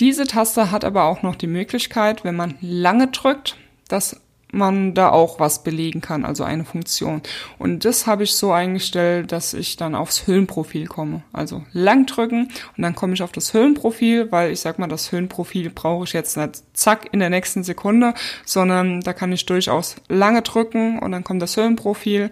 Diese 0.00 0.24
Taste 0.24 0.72
hat 0.72 0.84
aber 0.84 1.04
auch 1.04 1.22
noch 1.22 1.36
die 1.36 1.46
Möglichkeit, 1.46 2.24
wenn 2.24 2.34
man 2.34 2.56
lange 2.60 3.06
drückt, 3.08 3.56
dass 3.86 4.20
man 4.54 4.94
da 4.94 5.10
auch 5.10 5.40
was 5.40 5.62
belegen 5.62 6.00
kann, 6.00 6.24
also 6.24 6.44
eine 6.44 6.64
Funktion. 6.64 7.22
Und 7.58 7.84
das 7.84 8.06
habe 8.06 8.24
ich 8.24 8.34
so 8.34 8.52
eingestellt, 8.52 9.32
dass 9.32 9.54
ich 9.54 9.76
dann 9.76 9.94
aufs 9.94 10.26
Höhenprofil 10.26 10.86
komme. 10.86 11.22
Also 11.32 11.62
lang 11.72 12.06
drücken 12.06 12.48
und 12.76 12.82
dann 12.82 12.94
komme 12.94 13.14
ich 13.14 13.22
auf 13.22 13.32
das 13.32 13.54
Höhenprofil, 13.54 14.30
weil 14.32 14.52
ich 14.52 14.60
sag 14.60 14.78
mal, 14.78 14.86
das 14.86 15.12
Höhenprofil 15.12 15.70
brauche 15.70 16.04
ich 16.04 16.12
jetzt 16.12 16.36
nicht 16.36 16.62
zack 16.72 17.08
in 17.12 17.20
der 17.20 17.30
nächsten 17.30 17.64
Sekunde, 17.64 18.14
sondern 18.44 19.00
da 19.00 19.12
kann 19.12 19.32
ich 19.32 19.46
durchaus 19.46 19.96
lange 20.08 20.42
drücken 20.42 20.98
und 20.98 21.12
dann 21.12 21.24
kommt 21.24 21.42
das 21.42 21.56
Höhenprofil. 21.56 22.30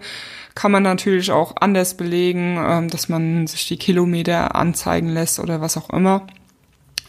Kann 0.55 0.71
man 0.71 0.83
natürlich 0.83 1.31
auch 1.31 1.55
anders 1.59 1.95
belegen, 1.95 2.63
ähm, 2.63 2.89
dass 2.89 3.09
man 3.09 3.47
sich 3.47 3.67
die 3.67 3.77
Kilometer 3.77 4.55
anzeigen 4.55 5.09
lässt 5.09 5.39
oder 5.39 5.61
was 5.61 5.77
auch 5.77 5.89
immer. 5.89 6.27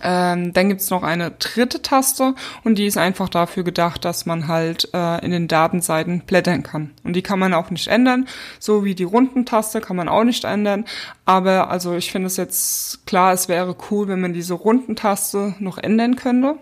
Ähm, 0.06 0.52
dann 0.52 0.68
gibt's 0.68 0.90
noch 0.90 1.02
eine 1.02 1.30
dritte 1.30 1.80
Taste 1.80 2.34
und 2.62 2.76
die 2.76 2.84
ist 2.84 2.98
einfach 2.98 3.30
dafür 3.30 3.64
gedacht, 3.64 4.04
dass 4.04 4.26
man 4.26 4.48
halt 4.48 4.90
äh, 4.92 5.24
in 5.24 5.30
den 5.30 5.48
Datenseiten 5.48 6.20
blättern 6.20 6.62
kann. 6.62 6.90
Und 7.04 7.16
die 7.16 7.22
kann 7.22 7.38
man 7.38 7.54
auch 7.54 7.70
nicht 7.70 7.88
ändern, 7.88 8.28
so 8.60 8.84
wie 8.84 8.94
die 8.94 9.04
runden 9.04 9.46
Taste 9.46 9.80
kann 9.80 9.96
man 9.96 10.10
auch 10.10 10.24
nicht 10.24 10.44
ändern. 10.44 10.84
Aber 11.24 11.70
also 11.70 11.94
ich 11.94 12.12
finde 12.12 12.26
es 12.26 12.36
jetzt 12.36 13.06
klar, 13.06 13.32
es 13.32 13.48
wäre 13.48 13.74
cool, 13.90 14.06
wenn 14.06 14.20
man 14.20 14.34
diese 14.34 14.52
runden 14.52 14.94
Taste 14.94 15.54
noch 15.58 15.78
ändern 15.78 16.16
könnte. 16.16 16.58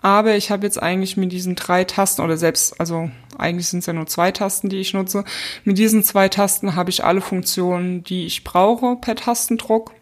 Aber 0.00 0.36
ich 0.36 0.52
habe 0.52 0.64
jetzt 0.64 0.80
eigentlich 0.80 1.16
mit 1.16 1.32
diesen 1.32 1.56
drei 1.56 1.82
Tasten 1.82 2.22
oder 2.22 2.36
selbst, 2.36 2.80
also 2.80 3.10
eigentlich 3.36 3.66
sind 3.66 3.80
es 3.80 3.86
ja 3.86 3.92
nur 3.92 4.06
zwei 4.06 4.30
Tasten, 4.30 4.68
die 4.68 4.78
ich 4.78 4.94
nutze. 4.94 5.24
Mit 5.64 5.78
diesen 5.78 6.04
zwei 6.04 6.28
Tasten 6.28 6.76
habe 6.76 6.90
ich 6.90 7.04
alle 7.04 7.20
Funktionen, 7.20 8.04
die 8.04 8.24
ich 8.26 8.44
brauche 8.44 8.94
per 8.94 9.16
Tastendruck 9.16 9.92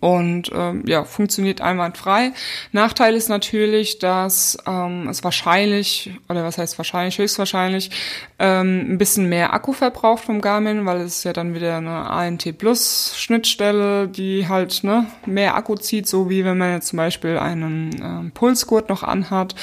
und 0.00 0.50
ähm, 0.54 0.84
ja, 0.86 1.04
funktioniert 1.04 1.60
einwandfrei. 1.60 2.32
Nachteil 2.70 3.14
ist 3.14 3.28
natürlich, 3.28 3.98
dass 3.98 4.56
ähm, 4.66 5.08
es 5.08 5.24
wahrscheinlich, 5.24 6.12
oder 6.28 6.44
was 6.44 6.56
heißt 6.56 6.78
wahrscheinlich, 6.78 7.18
höchstwahrscheinlich, 7.18 7.90
ähm, 8.38 8.92
ein 8.92 8.98
bisschen 8.98 9.28
mehr 9.28 9.52
Akku 9.52 9.72
verbraucht 9.72 10.24
vom 10.24 10.40
Garmin, 10.40 10.86
weil 10.86 11.00
es 11.00 11.24
ja 11.24 11.32
dann 11.32 11.54
wieder 11.54 11.76
eine 11.76 12.08
ANT 12.10 12.58
Plus 12.58 13.14
Schnittstelle, 13.16 14.06
die 14.06 14.48
halt 14.48 14.84
ne, 14.84 15.06
mehr 15.26 15.56
Akku 15.56 15.74
zieht, 15.74 16.06
so 16.06 16.30
wie 16.30 16.44
wenn 16.44 16.58
man 16.58 16.72
jetzt 16.72 16.88
zum 16.88 16.98
Beispiel 16.98 17.36
einen 17.38 17.90
ähm, 18.02 18.30
Pulsgurt 18.32 18.88
noch 18.88 19.02
anhat, 19.02 19.56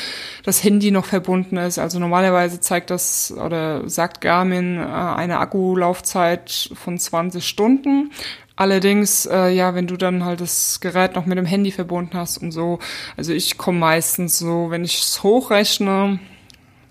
das 0.43 0.63
Handy 0.63 0.91
noch 0.91 1.05
verbunden 1.05 1.55
ist. 1.55 1.79
Also 1.79 1.97
normalerweise 1.97 2.59
zeigt 2.59 2.89
das 2.89 3.31
oder 3.31 3.89
sagt 3.89 4.19
Garmin 4.19 4.79
äh, 4.79 4.81
eine 4.81 5.39
Akkulaufzeit 5.39 6.71
von 6.73 6.97
20 6.97 7.47
Stunden. 7.47 8.11
Allerdings, 8.59 9.25
äh, 9.25 9.51
ja, 9.51 9.73
wenn 9.73 9.87
du 9.87 9.95
dann 9.95 10.25
halt 10.25 10.41
das 10.41 10.81
Gerät 10.81 11.15
noch 11.15 11.25
mit 11.25 11.37
dem 11.37 11.45
Handy 11.45 11.71
verbunden 11.71 12.17
hast 12.17 12.39
und 12.39 12.51
so, 12.51 12.79
also 13.15 13.31
ich 13.31 13.57
komme 13.57 13.79
meistens 13.79 14.37
so, 14.37 14.69
wenn 14.69 14.83
ich 14.83 14.99
es 14.99 15.23
hochrechne, 15.23 16.19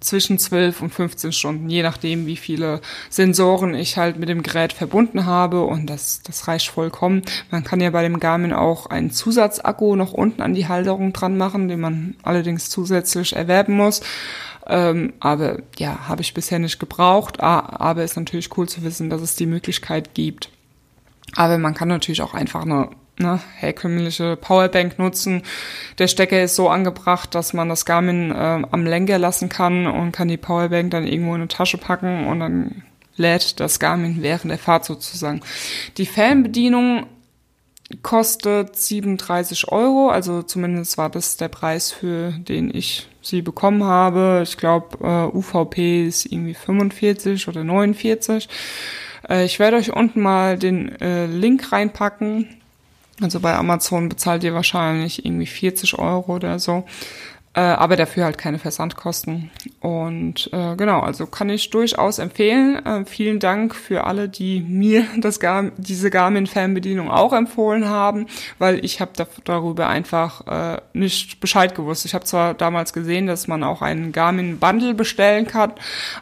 zwischen 0.00 0.38
12 0.38 0.80
und 0.80 0.94
15 0.94 1.32
Stunden, 1.32 1.68
je 1.68 1.82
nachdem, 1.82 2.24
wie 2.24 2.36
viele 2.36 2.80
Sensoren 3.10 3.74
ich 3.74 3.98
halt 3.98 4.18
mit 4.18 4.30
dem 4.30 4.42
Gerät 4.42 4.72
verbunden 4.72 5.26
habe 5.26 5.60
und 5.60 5.90
das, 5.90 6.22
das 6.22 6.48
reicht 6.48 6.68
vollkommen. 6.70 7.20
Man 7.50 7.64
kann 7.64 7.82
ja 7.82 7.90
bei 7.90 8.02
dem 8.02 8.18
Garmin 8.18 8.54
auch 8.54 8.86
einen 8.86 9.10
Zusatzakku 9.10 9.94
noch 9.94 10.14
unten 10.14 10.40
an 10.40 10.54
die 10.54 10.68
Halterung 10.68 11.12
dran 11.12 11.36
machen, 11.36 11.68
den 11.68 11.80
man 11.80 12.14
allerdings 12.22 12.70
zusätzlich 12.70 13.36
erwerben 13.36 13.74
muss. 13.74 14.00
Ähm, 14.66 15.12
aber 15.20 15.58
ja, 15.76 16.08
habe 16.08 16.22
ich 16.22 16.32
bisher 16.32 16.60
nicht 16.60 16.78
gebraucht, 16.78 17.40
aber 17.40 18.04
ist 18.04 18.16
natürlich 18.16 18.56
cool 18.56 18.68
zu 18.70 18.82
wissen, 18.84 19.10
dass 19.10 19.20
es 19.20 19.36
die 19.36 19.46
Möglichkeit 19.46 20.14
gibt. 20.14 20.48
Aber 21.36 21.58
man 21.58 21.74
kann 21.74 21.88
natürlich 21.88 22.22
auch 22.22 22.34
einfach 22.34 22.62
eine 22.62 22.90
ne, 23.18 23.40
herkömmliche 23.56 24.36
Powerbank 24.36 24.98
nutzen. 24.98 25.42
Der 25.98 26.08
Stecker 26.08 26.42
ist 26.42 26.56
so 26.56 26.68
angebracht, 26.68 27.34
dass 27.34 27.52
man 27.52 27.68
das 27.68 27.84
Garmin 27.84 28.30
äh, 28.30 28.62
am 28.70 28.86
Lenker 28.86 29.18
lassen 29.18 29.48
kann 29.48 29.86
und 29.86 30.12
kann 30.12 30.28
die 30.28 30.36
Powerbank 30.36 30.90
dann 30.90 31.06
irgendwo 31.06 31.34
in 31.34 31.42
eine 31.42 31.48
Tasche 31.48 31.78
packen 31.78 32.26
und 32.26 32.40
dann 32.40 32.82
lädt 33.16 33.60
das 33.60 33.80
Garmin 33.80 34.22
während 34.22 34.50
der 34.50 34.58
Fahrt 34.58 34.84
sozusagen. 34.84 35.40
Die 35.96 36.06
Fernbedienung 36.06 37.06
kostet 38.02 38.76
37 38.76 39.72
Euro, 39.72 40.10
also 40.10 40.42
zumindest 40.42 40.98
war 40.98 41.08
das 41.08 41.36
der 41.36 41.48
Preis, 41.48 41.90
für 41.90 42.32
den 42.32 42.74
ich 42.74 43.08
sie 43.22 43.42
bekommen 43.42 43.82
habe. 43.84 44.42
Ich 44.44 44.56
glaube, 44.56 44.98
äh, 45.02 45.36
UVP 45.36 46.06
ist 46.06 46.26
irgendwie 46.26 46.54
45 46.54 47.48
oder 47.48 47.64
49. 47.64 48.48
Äh, 49.28 49.44
ich 49.44 49.58
werde 49.58 49.76
euch 49.76 49.92
unten 49.94 50.20
mal 50.20 50.58
den 50.58 51.00
äh, 51.00 51.26
Link 51.26 51.72
reinpacken. 51.72 52.48
Also 53.20 53.40
bei 53.40 53.54
Amazon 53.54 54.08
bezahlt 54.08 54.44
ihr 54.44 54.54
wahrscheinlich 54.54 55.24
irgendwie 55.24 55.46
40 55.46 55.98
Euro 55.98 56.36
oder 56.36 56.58
so 56.58 56.84
äh, 57.58 57.60
aber 57.60 57.96
dafür 57.96 58.24
halt 58.24 58.38
keine 58.38 58.60
Versandkosten. 58.60 59.50
Und 59.80 60.48
äh, 60.52 60.76
genau, 60.76 61.00
also 61.00 61.26
kann 61.26 61.50
ich 61.50 61.70
durchaus 61.70 62.20
empfehlen. 62.20 62.86
Äh, 62.86 63.04
vielen 63.04 63.40
Dank 63.40 63.74
für 63.74 64.04
alle, 64.04 64.28
die 64.28 64.60
mir 64.60 65.04
das 65.18 65.40
Gar 65.40 65.72
diese 65.76 66.08
Garmin-Fernbedienung 66.08 67.10
auch 67.10 67.32
empfohlen 67.32 67.88
haben, 67.88 68.26
weil 68.60 68.84
ich 68.84 69.00
habe 69.00 69.10
da 69.16 69.26
darüber 69.42 69.88
einfach 69.88 70.46
äh, 70.46 70.80
nicht 70.92 71.40
Bescheid 71.40 71.74
gewusst. 71.74 72.04
Ich 72.04 72.14
habe 72.14 72.24
zwar 72.24 72.54
damals 72.54 72.92
gesehen, 72.92 73.26
dass 73.26 73.48
man 73.48 73.64
auch 73.64 73.82
einen 73.82 74.12
Garmin-Bundle 74.12 74.94
bestellen 74.94 75.48
kann, 75.48 75.72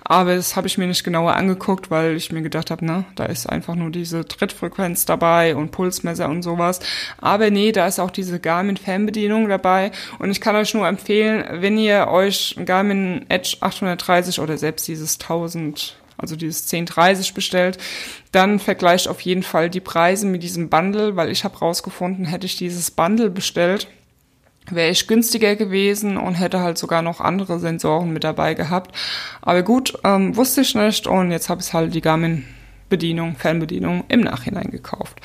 aber 0.05 0.37
das 0.37 0.57
habe 0.57 0.68
ich 0.68 0.79
mir 0.79 0.87
nicht 0.87 1.05
genauer 1.05 1.35
angeguckt, 1.35 1.90
weil 1.90 2.16
ich 2.16 2.33
mir 2.33 2.40
gedacht 2.40 2.70
habe, 2.70 2.87
ne, 2.87 3.05
da 3.14 3.27
ist 3.27 3.46
einfach 3.46 3.75
nur 3.75 3.90
diese 3.90 4.25
Trittfrequenz 4.25 5.05
dabei 5.05 5.55
und 5.55 5.70
Pulsmesser 5.70 6.31
und 6.31 6.40
sowas. 6.40 6.81
Aber 7.18 7.51
nee, 7.51 7.72
da 7.72 7.87
ist 7.87 8.01
auch 8.01 8.11
diese 8.11 8.40
Garmin-Fernbedienung 8.40 9.51
dabei 9.51 9.90
und 10.18 10.31
ich 10.31 10.40
kann 10.40 10.57
euch 10.57 10.72
nur 10.72 10.88
empfehlen, 10.88 11.25
empfehlen, 11.26 11.62
wenn 11.62 11.78
ihr 11.78 12.08
euch 12.08 12.56
Garmin 12.64 13.26
Edge 13.28 13.56
830 13.60 14.40
oder 14.40 14.58
selbst 14.58 14.86
dieses 14.88 15.18
1000 15.20 15.96
also 16.18 16.34
dieses 16.34 16.72
1030 16.72 17.34
bestellt, 17.34 17.76
dann 18.32 18.58
vergleicht 18.58 19.06
auf 19.06 19.20
jeden 19.20 19.42
Fall 19.42 19.68
die 19.68 19.80
Preise 19.80 20.26
mit 20.26 20.42
diesem 20.42 20.70
Bundle, 20.70 21.14
weil 21.14 21.30
ich 21.30 21.44
habe 21.44 21.58
rausgefunden, 21.58 22.24
hätte 22.24 22.46
ich 22.46 22.56
dieses 22.56 22.90
Bundle 22.90 23.28
bestellt, 23.28 23.86
wäre 24.70 24.88
ich 24.88 25.08
günstiger 25.08 25.54
gewesen 25.54 26.16
und 26.16 26.36
hätte 26.36 26.60
halt 26.60 26.78
sogar 26.78 27.02
noch 27.02 27.20
andere 27.20 27.58
Sensoren 27.58 28.14
mit 28.14 28.24
dabei 28.24 28.54
gehabt. 28.54 28.96
Aber 29.42 29.62
gut, 29.62 29.98
ähm, 30.04 30.34
wusste 30.34 30.62
ich 30.62 30.74
nicht 30.74 31.06
und 31.06 31.32
jetzt 31.32 31.50
habe 31.50 31.60
ich 31.60 31.74
halt 31.74 31.94
die 31.94 32.00
Garmin-Bedienung, 32.00 33.36
Fernbedienung 33.36 34.04
im 34.08 34.20
Nachhinein 34.20 34.70
gekauft. 34.70 35.20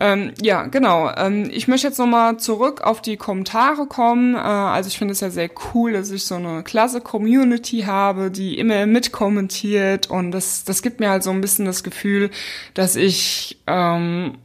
Ähm, 0.00 0.32
ja, 0.40 0.66
genau. 0.66 1.10
Ähm, 1.16 1.50
ich 1.52 1.66
möchte 1.66 1.88
jetzt 1.88 1.98
nochmal 1.98 2.36
zurück 2.36 2.82
auf 2.82 3.02
die 3.02 3.16
Kommentare 3.16 3.86
kommen. 3.86 4.34
Äh, 4.34 4.38
also 4.38 4.88
ich 4.88 4.98
finde 4.98 5.12
es 5.12 5.20
ja 5.20 5.30
sehr 5.30 5.50
cool, 5.74 5.92
dass 5.92 6.10
ich 6.10 6.24
so 6.24 6.36
eine 6.36 6.62
klasse 6.62 7.00
Community 7.00 7.80
habe, 7.80 8.30
die 8.30 8.58
immer 8.58 8.86
mitkommentiert 8.86 10.08
und 10.08 10.30
das, 10.30 10.64
das 10.64 10.82
gibt 10.82 11.00
mir 11.00 11.10
halt 11.10 11.24
so 11.24 11.30
ein 11.30 11.40
bisschen 11.40 11.64
das 11.64 11.82
Gefühl, 11.82 12.30
dass 12.74 12.94
ich 12.96 13.58
ähm, 13.66 14.38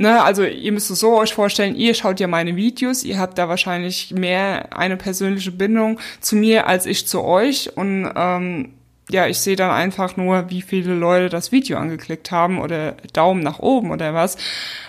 Ne, 0.00 0.22
also 0.22 0.44
ihr 0.44 0.70
müsst 0.70 0.92
es 0.92 1.00
so 1.00 1.18
euch 1.18 1.34
vorstellen, 1.34 1.74
ihr 1.74 1.92
schaut 1.92 2.20
ja 2.20 2.28
meine 2.28 2.54
Videos, 2.54 3.02
ihr 3.02 3.18
habt 3.18 3.36
da 3.36 3.48
wahrscheinlich 3.48 4.12
mehr 4.12 4.78
eine 4.78 4.96
persönliche 4.96 5.50
Bindung 5.50 5.98
zu 6.20 6.36
mir 6.36 6.68
als 6.68 6.86
ich 6.86 7.08
zu 7.08 7.24
euch 7.24 7.76
und 7.76 8.08
ähm, 8.14 8.77
ja, 9.10 9.26
ich 9.26 9.38
sehe 9.38 9.56
dann 9.56 9.70
einfach 9.70 10.16
nur, 10.16 10.50
wie 10.50 10.62
viele 10.62 10.94
Leute 10.94 11.28
das 11.30 11.50
Video 11.50 11.78
angeklickt 11.78 12.30
haben 12.30 12.60
oder 12.60 12.92
Daumen 13.12 13.42
nach 13.42 13.58
oben 13.58 13.90
oder 13.90 14.14
was. 14.14 14.36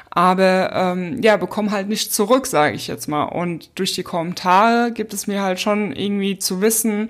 Aber 0.10 0.72
ähm, 0.74 1.22
ja, 1.22 1.38
bekomme 1.38 1.72
halt 1.72 1.88
nicht 1.88 2.14
zurück, 2.14 2.48
sage 2.48 2.76
ich 2.76 2.88
jetzt 2.88 3.08
mal. 3.08 3.24
Und 3.26 3.70
durch 3.76 3.94
die 3.94 4.04
Kommentare 4.04 4.92
gibt 4.92 5.14
es 5.14 5.28
mir 5.28 5.42
halt 5.42 5.60
schon 5.60 5.94
irgendwie 5.94 6.40
zu 6.40 6.62
wissen, 6.62 7.10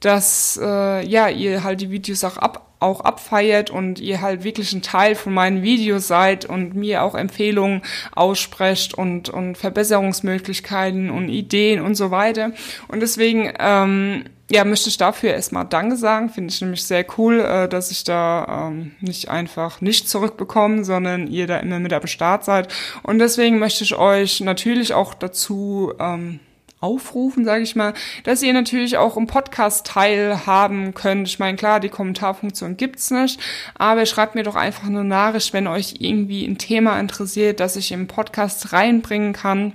dass 0.00 0.58
äh, 0.62 1.06
ja 1.06 1.28
ihr 1.28 1.64
halt 1.64 1.80
die 1.80 1.90
Videos 1.90 2.24
auch 2.24 2.38
ab 2.38 2.64
auch 2.80 3.00
abfeiert 3.00 3.70
und 3.70 3.98
ihr 3.98 4.20
halt 4.20 4.44
wirklich 4.44 4.72
ein 4.72 4.82
Teil 4.82 5.16
von 5.16 5.34
meinen 5.34 5.62
Videos 5.64 6.06
seid 6.06 6.44
und 6.44 6.76
mir 6.76 7.02
auch 7.02 7.16
Empfehlungen 7.16 7.82
aussprecht 8.12 8.94
und 8.94 9.28
und 9.28 9.58
Verbesserungsmöglichkeiten 9.58 11.10
und 11.10 11.28
Ideen 11.28 11.80
und 11.80 11.96
so 11.96 12.12
weiter. 12.12 12.52
Und 12.86 13.00
deswegen 13.00 13.52
ähm, 13.58 14.24
ja, 14.50 14.64
möchte 14.64 14.88
ich 14.88 14.96
dafür 14.96 15.34
erstmal 15.34 15.66
Danke 15.66 15.96
sagen. 15.96 16.30
Finde 16.30 16.52
ich 16.52 16.60
nämlich 16.60 16.84
sehr 16.84 17.04
cool, 17.18 17.40
äh, 17.40 17.68
dass 17.68 17.90
ich 17.90 18.04
da 18.04 18.68
ähm, 18.68 18.92
nicht 19.00 19.28
einfach 19.28 19.80
nicht 19.80 20.08
zurückbekomme, 20.08 20.84
sondern 20.84 21.26
ihr 21.26 21.46
da 21.46 21.58
immer 21.58 21.78
mit 21.78 21.92
am 21.92 22.06
Start 22.06 22.44
seid. 22.44 22.72
Und 23.02 23.18
deswegen 23.18 23.58
möchte 23.58 23.84
ich 23.84 23.96
euch 23.96 24.40
natürlich 24.40 24.94
auch 24.94 25.12
dazu 25.14 25.92
ähm, 25.98 26.40
aufrufen, 26.80 27.44
sage 27.44 27.62
ich 27.62 27.76
mal, 27.76 27.92
dass 28.24 28.42
ihr 28.42 28.52
natürlich 28.52 28.96
auch 28.96 29.16
im 29.16 29.26
Podcast 29.26 29.86
teilhaben 29.86 30.94
könnt. 30.94 31.28
Ich 31.28 31.38
meine, 31.38 31.56
klar, 31.56 31.80
die 31.80 31.88
Kommentarfunktion 31.88 32.76
gibt's 32.76 33.10
nicht, 33.10 33.40
aber 33.74 34.06
schreibt 34.06 34.34
mir 34.34 34.44
doch 34.44 34.54
einfach 34.54 34.86
eine 34.86 35.04
Nachricht, 35.04 35.52
wenn 35.52 35.66
euch 35.66 35.96
irgendwie 35.98 36.46
ein 36.46 36.56
Thema 36.56 36.98
interessiert, 37.00 37.60
das 37.60 37.76
ich 37.76 37.92
im 37.92 38.06
Podcast 38.06 38.72
reinbringen 38.72 39.32
kann 39.32 39.74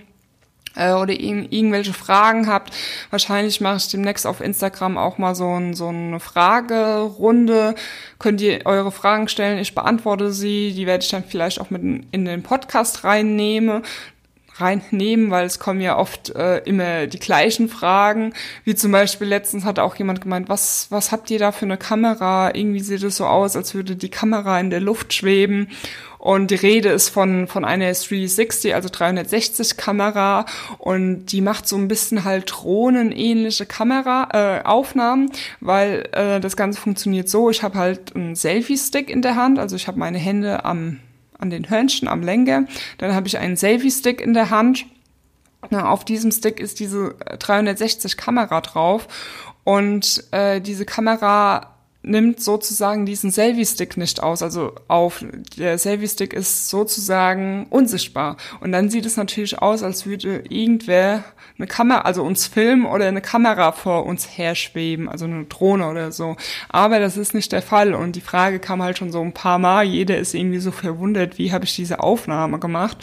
äh, 0.76 0.94
oder 0.94 1.14
ir 1.14 1.52
irgendwelche 1.52 1.94
Fragen 1.94 2.48
habt. 2.48 2.74
Wahrscheinlich 3.10 3.62
mache 3.62 3.78
ich 3.78 3.90
demnächst 3.90 4.28
auf 4.28 4.42
Instagram 4.42 4.98
auch 4.98 5.18
mal 5.18 5.36
so, 5.36 5.50
ein, 5.50 5.74
so 5.74 5.88
eine 5.88 6.20
Fragerunde. 6.20 7.76
Könnt 8.20 8.42
ihr 8.42 8.66
eure 8.66 8.92
Fragen 8.92 9.28
stellen, 9.28 9.60
ich 9.60 9.76
beantworte 9.76 10.32
sie. 10.32 10.74
Die 10.74 10.88
werde 10.88 11.04
ich 11.04 11.10
dann 11.10 11.24
vielleicht 11.24 11.60
auch 11.60 11.70
mit 11.70 11.82
in 12.12 12.26
den 12.26 12.44
Podcast 12.44 13.04
reinnehmen 13.04 13.84
reinnehmen, 14.56 15.32
weil 15.32 15.46
es 15.46 15.60
kommen 15.60 15.82
ja 15.82 15.98
oft 15.98 16.30
äh, 16.36 16.60
immer 16.60 17.08
die 17.08 17.20
gleichen 17.20 17.70
Fragen. 17.70 18.34
Wie 18.64 18.76
zum 18.76 18.92
Beispiel 18.92 19.28
letztens 19.28 19.66
hat 19.66 19.80
auch 19.80 19.96
jemand 19.96 20.22
gemeint, 20.22 20.50
was, 20.50 20.88
was 20.90 21.12
habt 21.12 21.32
ihr 21.32 21.40
da 21.40 21.52
für 21.52 21.66
eine 21.66 21.78
Kamera? 21.78 22.54
Irgendwie 22.54 22.80
sieht 22.80 23.04
es 23.04 23.18
so 23.18 23.26
aus, 23.26 23.56
als 23.56 23.74
würde 23.74 23.96
die 23.96 24.10
Kamera 24.10 24.60
in 24.60 24.70
der 24.70 24.82
Luft 24.82 25.14
schweben. 25.14 25.70
Und 26.24 26.52
die 26.52 26.56
Rede 26.56 26.88
ist 26.88 27.10
von, 27.10 27.48
von 27.48 27.66
einer 27.66 27.92
360, 27.92 28.74
also 28.74 28.88
360 28.90 29.76
Kamera. 29.76 30.46
Und 30.78 31.26
die 31.26 31.42
macht 31.42 31.68
so 31.68 31.76
ein 31.76 31.90
bisschen 31.90 32.24
halt 32.24 32.50
Drohnenähnliche 32.50 33.66
Kamera, 33.66 34.30
äh, 34.32 34.64
Aufnahmen, 34.64 35.30
weil 35.60 36.08
äh, 36.14 36.40
das 36.40 36.56
Ganze 36.56 36.80
funktioniert 36.80 37.28
so. 37.28 37.50
Ich 37.50 37.62
habe 37.62 37.78
halt 37.78 38.16
einen 38.16 38.38
Selfie-Stick 38.38 39.10
in 39.10 39.22
der 39.22 39.36
Hand, 39.36 39.60
also 39.60 39.76
ich 39.76 39.86
habe 39.90 40.00
meine 40.00 40.18
Hände 40.18 40.64
am, 40.64 41.02
an 41.40 41.50
den 41.50 41.70
Hörnchen, 41.70 42.08
am 42.08 42.22
Lenker. 42.24 42.68
Dann 43.00 43.14
habe 43.14 43.28
ich 43.28 43.38
einen 43.38 43.58
Selfie-Stick 43.58 44.22
in 44.22 44.34
der 44.34 44.50
Hand. 44.50 44.86
Na, 45.72 45.90
auf 45.90 46.06
diesem 46.06 46.32
Stick 46.32 46.62
ist 46.62 46.80
diese 46.80 47.16
360 47.40 48.16
Kamera 48.16 48.62
drauf. 48.62 49.10
Und 49.66 50.24
äh, 50.32 50.62
diese 50.62 50.86
Kamera 50.86 51.73
nimmt 52.04 52.42
sozusagen 52.42 53.06
diesen 53.06 53.32
Selfie-Stick 53.32 53.96
nicht 53.96 54.22
aus, 54.22 54.44
also 54.44 54.74
auf. 54.88 55.26
Der 55.58 55.78
Selfie-Stick 55.78 56.34
ist 56.34 56.70
sozusagen 56.70 57.66
unsichtbar. 57.70 58.38
Und 58.60 58.74
dann 58.74 58.90
sieht 58.90 59.06
es 59.06 59.16
natürlich 59.16 59.60
aus, 59.62 59.84
als 59.84 60.06
würde 60.06 60.44
irgendwer 60.50 61.24
eine 61.58 61.68
Kamera, 61.68 62.02
also 62.02 62.24
uns 62.24 62.46
filmen 62.46 62.86
oder 62.86 63.08
eine 63.08 63.22
Kamera 63.22 63.72
vor 63.72 64.06
uns 64.06 64.38
herschweben, 64.38 65.08
also 65.08 65.26
eine 65.26 65.46
Drohne 65.46 65.90
oder 65.90 66.12
so. 66.12 66.36
Aber 66.70 67.00
das 67.00 67.16
ist 67.16 67.34
nicht 67.34 67.52
der 67.54 67.62
Fall. 67.62 67.94
Und 67.94 68.18
die 68.18 68.22
Frage 68.22 68.60
kam 68.60 68.84
halt 68.84 68.98
schon 68.98 69.12
so 69.12 69.22
ein 69.22 69.34
paar 69.34 69.58
Mal. 69.58 69.86
Jeder 69.86 70.18
ist 70.18 70.34
irgendwie 70.34 70.60
so 70.60 70.72
verwundert, 70.72 71.38
wie 71.38 71.54
habe 71.54 71.64
ich 71.64 71.76
diese 71.76 72.02
Aufnahme 72.02 72.60
gemacht. 72.60 72.98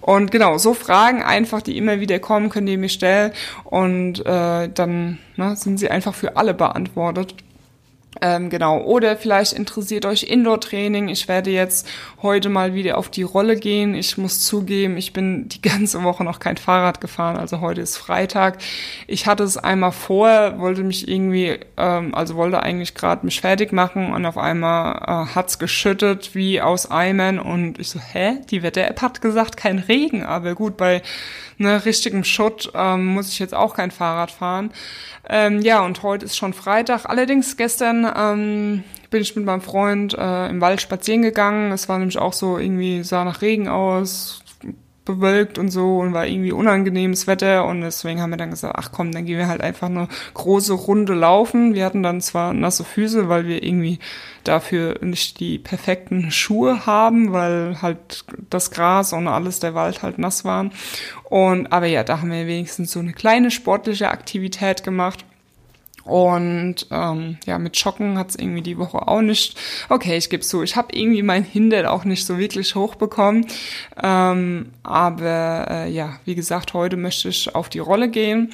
Und 0.00 0.30
genau, 0.30 0.56
so 0.56 0.72
Fragen 0.72 1.22
einfach, 1.22 1.60
die 1.60 1.76
immer 1.76 2.00
wieder 2.00 2.18
kommen, 2.18 2.48
könnt 2.48 2.68
ihr 2.70 2.78
mir 2.78 2.88
stellen. 2.88 3.32
Und 3.64 4.24
äh, 4.24 4.68
dann 4.68 5.18
ne, 5.36 5.56
sind 5.56 5.78
sie 5.78 5.90
einfach 5.90 6.14
für 6.14 6.36
alle 6.36 6.54
beantwortet. 6.54 7.34
Ähm, 8.20 8.50
genau. 8.50 8.80
Oder 8.82 9.16
vielleicht 9.16 9.52
interessiert 9.52 10.04
euch 10.04 10.24
Indoor-Training. 10.24 11.08
Ich 11.08 11.28
werde 11.28 11.50
jetzt 11.50 11.88
heute 12.22 12.48
mal 12.48 12.74
wieder 12.74 12.98
auf 12.98 13.08
die 13.08 13.22
Rolle 13.22 13.56
gehen. 13.56 13.94
Ich 13.94 14.18
muss 14.18 14.44
zugeben, 14.44 14.96
ich 14.96 15.12
bin 15.12 15.48
die 15.48 15.62
ganze 15.68 16.02
Woche 16.02 16.24
noch 16.24 16.40
kein 16.40 16.56
Fahrrad 16.56 17.00
gefahren. 17.00 17.36
Also 17.36 17.60
heute 17.60 17.80
ist 17.80 17.96
Freitag. 17.96 18.58
Ich 19.06 19.26
hatte 19.26 19.44
es 19.44 19.56
einmal 19.56 19.92
vor, 19.92 20.58
wollte 20.58 20.82
mich 20.82 21.06
irgendwie, 21.08 21.60
ähm, 21.76 22.12
also 22.14 22.34
wollte 22.34 22.60
eigentlich 22.60 22.94
gerade 22.94 23.24
mich 23.24 23.40
fertig 23.40 23.72
machen 23.72 24.12
und 24.12 24.26
auf 24.26 24.36
einmal 24.36 24.96
äh, 24.96 25.34
hat's 25.34 25.60
geschüttet 25.60 26.34
wie 26.34 26.60
aus 26.60 26.90
Eimern 26.90 27.38
und 27.38 27.78
ich 27.78 27.90
so, 27.90 28.00
hä? 28.00 28.38
Die 28.50 28.64
Wetter-App 28.64 29.02
hat 29.02 29.20
gesagt, 29.20 29.56
kein 29.56 29.78
Regen. 29.78 30.24
Aber 30.24 30.56
gut, 30.56 30.76
bei 30.76 31.02
ne, 31.58 31.84
richtigem 31.84 32.24
Schutt 32.24 32.72
ähm, 32.74 33.06
muss 33.06 33.28
ich 33.28 33.38
jetzt 33.38 33.54
auch 33.54 33.74
kein 33.74 33.92
Fahrrad 33.92 34.32
fahren. 34.32 34.72
Ähm, 35.28 35.60
ja, 35.60 35.84
und 35.84 36.02
heute 36.02 36.24
ist 36.24 36.36
schon 36.36 36.54
Freitag. 36.54 37.04
Allerdings 37.06 37.56
gestern 37.56 37.99
ähm, 38.16 38.84
bin 39.10 39.22
ich 39.22 39.34
mit 39.36 39.44
meinem 39.44 39.60
Freund 39.60 40.14
äh, 40.16 40.48
im 40.48 40.60
Wald 40.60 40.80
spazieren 40.80 41.22
gegangen. 41.22 41.72
Es 41.72 41.88
war 41.88 41.98
nämlich 41.98 42.18
auch 42.18 42.32
so 42.32 42.58
irgendwie, 42.58 43.02
sah 43.02 43.24
nach 43.24 43.42
Regen 43.42 43.68
aus, 43.68 44.42
bewölkt 45.04 45.58
und 45.58 45.70
so 45.70 45.98
und 45.98 46.12
war 46.12 46.26
irgendwie 46.26 46.52
unangenehmes 46.52 47.26
Wetter 47.26 47.66
und 47.66 47.80
deswegen 47.80 48.20
haben 48.20 48.30
wir 48.30 48.36
dann 48.36 48.50
gesagt, 48.50 48.76
ach 48.78 48.92
komm, 48.92 49.12
dann 49.12 49.24
gehen 49.24 49.38
wir 49.38 49.48
halt 49.48 49.60
einfach 49.60 49.88
eine 49.88 50.08
große 50.34 50.72
Runde 50.72 51.14
laufen. 51.14 51.74
Wir 51.74 51.84
hatten 51.84 52.02
dann 52.02 52.20
zwar 52.20 52.52
nasse 52.52 52.84
Füße, 52.84 53.28
weil 53.28 53.46
wir 53.46 53.62
irgendwie 53.62 53.98
dafür 54.44 54.98
nicht 55.02 55.40
die 55.40 55.58
perfekten 55.58 56.30
Schuhe 56.30 56.86
haben, 56.86 57.32
weil 57.32 57.82
halt 57.82 58.24
das 58.50 58.70
Gras 58.70 59.12
und 59.12 59.26
alles 59.26 59.60
der 59.60 59.74
Wald 59.74 60.02
halt 60.02 60.18
nass 60.18 60.44
waren. 60.44 60.72
Und 61.24 61.72
aber 61.72 61.86
ja, 61.86 62.04
da 62.04 62.20
haben 62.20 62.30
wir 62.30 62.46
wenigstens 62.46 62.92
so 62.92 63.00
eine 63.00 63.12
kleine 63.12 63.50
sportliche 63.50 64.10
Aktivität 64.10 64.84
gemacht. 64.84 65.24
Und 66.10 66.88
ähm, 66.90 67.38
ja, 67.46 67.58
mit 67.58 67.76
Schocken 67.76 68.18
hat's 68.18 68.34
irgendwie 68.34 68.62
die 68.62 68.78
Woche 68.78 69.06
auch 69.06 69.20
nicht. 69.20 69.56
Okay, 69.88 70.16
ich 70.16 70.28
gebe 70.28 70.42
zu, 70.42 70.64
ich 70.64 70.74
habe 70.74 70.88
irgendwie 70.92 71.22
mein 71.22 71.44
Hindert 71.44 71.86
auch 71.86 72.04
nicht 72.04 72.26
so 72.26 72.36
wirklich 72.36 72.74
hochbekommen. 72.74 73.46
Ähm, 74.02 74.72
aber 74.82 75.66
äh, 75.70 75.90
ja, 75.90 76.18
wie 76.24 76.34
gesagt, 76.34 76.74
heute 76.74 76.96
möchte 76.96 77.28
ich 77.28 77.54
auf 77.54 77.68
die 77.68 77.78
Rolle 77.78 78.08
gehen 78.08 78.52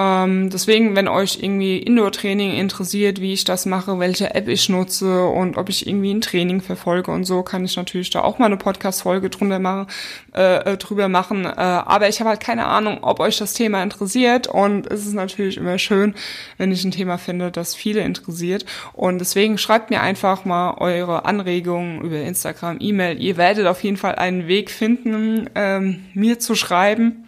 ähm, 0.00 0.48
deswegen, 0.48 0.96
wenn 0.96 1.08
euch 1.08 1.42
irgendwie 1.42 1.78
Indoor-Training 1.78 2.54
interessiert, 2.54 3.20
wie 3.20 3.34
ich 3.34 3.44
das 3.44 3.66
mache, 3.66 3.98
welche 3.98 4.34
App 4.34 4.48
ich 4.48 4.68
nutze 4.70 5.26
und 5.26 5.58
ob 5.58 5.68
ich 5.68 5.86
irgendwie 5.86 6.14
ein 6.14 6.22
Training 6.22 6.62
verfolge 6.62 7.10
und 7.10 7.24
so, 7.24 7.42
kann 7.42 7.64
ich 7.64 7.76
natürlich 7.76 8.08
da 8.08 8.22
auch 8.22 8.38
mal 8.38 8.46
eine 8.46 8.56
Podcast-Folge 8.56 9.28
drüber 9.28 9.58
machen. 9.58 9.86
Äh, 10.32 10.72
äh, 10.72 10.76
drüber 10.76 11.08
machen. 11.08 11.44
Äh, 11.44 11.50
aber 11.56 12.08
ich 12.08 12.20
habe 12.20 12.30
halt 12.30 12.40
keine 12.40 12.66
Ahnung, 12.66 12.98
ob 13.02 13.18
euch 13.18 13.36
das 13.38 13.52
Thema 13.52 13.82
interessiert 13.82 14.46
und 14.46 14.86
es 14.86 15.04
ist 15.04 15.14
natürlich 15.14 15.56
immer 15.56 15.76
schön, 15.76 16.14
wenn 16.56 16.70
ich 16.70 16.84
ein 16.84 16.92
Thema 16.92 17.18
finde, 17.18 17.50
das 17.50 17.74
viele 17.74 18.02
interessiert. 18.02 18.64
Und 18.92 19.18
deswegen 19.18 19.58
schreibt 19.58 19.90
mir 19.90 20.00
einfach 20.00 20.44
mal 20.44 20.74
eure 20.78 21.24
Anregungen 21.24 22.00
über 22.02 22.20
Instagram, 22.20 22.76
E-Mail. 22.78 23.20
Ihr 23.20 23.36
werdet 23.36 23.66
auf 23.66 23.82
jeden 23.82 23.96
Fall 23.96 24.14
einen 24.14 24.46
Weg 24.46 24.70
finden, 24.70 25.50
ähm, 25.56 26.04
mir 26.14 26.38
zu 26.38 26.54
schreiben 26.54 27.26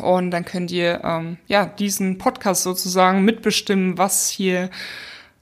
und 0.00 0.30
dann 0.30 0.44
könnt 0.44 0.70
ihr 0.70 1.00
ähm, 1.04 1.38
ja 1.46 1.66
diesen 1.66 2.18
Podcast 2.18 2.62
sozusagen 2.62 3.24
mitbestimmen, 3.24 3.98
was 3.98 4.28
hier 4.28 4.70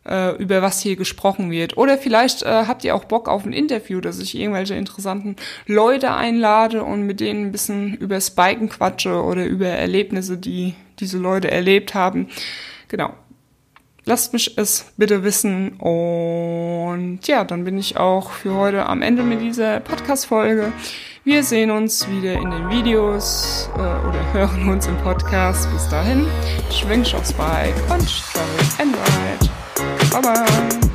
äh, 0.07 0.37
über 0.37 0.63
was 0.63 0.81
hier 0.81 0.97
gesprochen 0.97 1.51
wird. 1.51 1.77
Oder 1.77 1.99
vielleicht 1.99 2.43
äh, 2.43 2.65
habt 2.67 2.85
ihr 2.85 2.95
auch 2.95 3.05
Bock 3.05 3.29
auf 3.29 3.45
ein 3.45 3.53
Interview, 3.53 4.01
dass 4.01 4.19
ich 4.19 4.39
irgendwelche 4.39 4.75
interessanten 4.75 5.37
Leute 5.67 6.15
einlade 6.15 6.83
und 6.85 7.03
mit 7.03 7.21
denen 7.21 7.47
ein 7.47 7.53
bisschen 7.53 7.95
über 7.95 8.21
Spiken 8.21 8.69
quatsche 8.69 9.23
oder 9.23 9.45
über 9.45 9.67
Erlebnisse, 9.67 10.39
die 10.39 10.75
diese 11.01 11.19
Leute 11.19 11.51
erlebt 11.51 11.95
haben. 11.95 12.29
Genau. 12.89 13.13
Lasst 14.05 14.33
mich 14.33 14.57
es 14.57 14.93
bitte 14.97 15.25
wissen. 15.25 15.73
Und 15.81 17.27
ja, 17.27 17.43
dann 17.43 17.65
bin 17.65 17.77
ich 17.77 17.97
auch 17.97 18.31
für 18.31 18.55
heute 18.55 18.87
am 18.87 19.03
Ende 19.03 19.25
mit 19.25 19.41
dieser 19.41 19.81
Podcast-Folge. 19.81 20.73
Wir 21.27 21.43
sehen 21.43 21.73
uns 21.73 22.09
wieder 22.09 22.35
in 22.35 22.53
den 22.53 22.69
Videos 22.71 23.69
äh, 23.75 23.81
oder 23.81 24.33
hören 24.33 24.69
uns 24.69 24.87
im 24.87 24.97
Podcast. 24.99 25.69
Bis 25.73 25.89
dahin, 25.89 26.25
schwingt 26.71 27.13
aufs 27.17 27.33
Bike 27.33 27.75
und 27.91 28.07
travel 28.33 28.47
and 28.79 28.95
ride. 28.95 29.51
Bye 30.13 30.23
bye. 30.23 30.86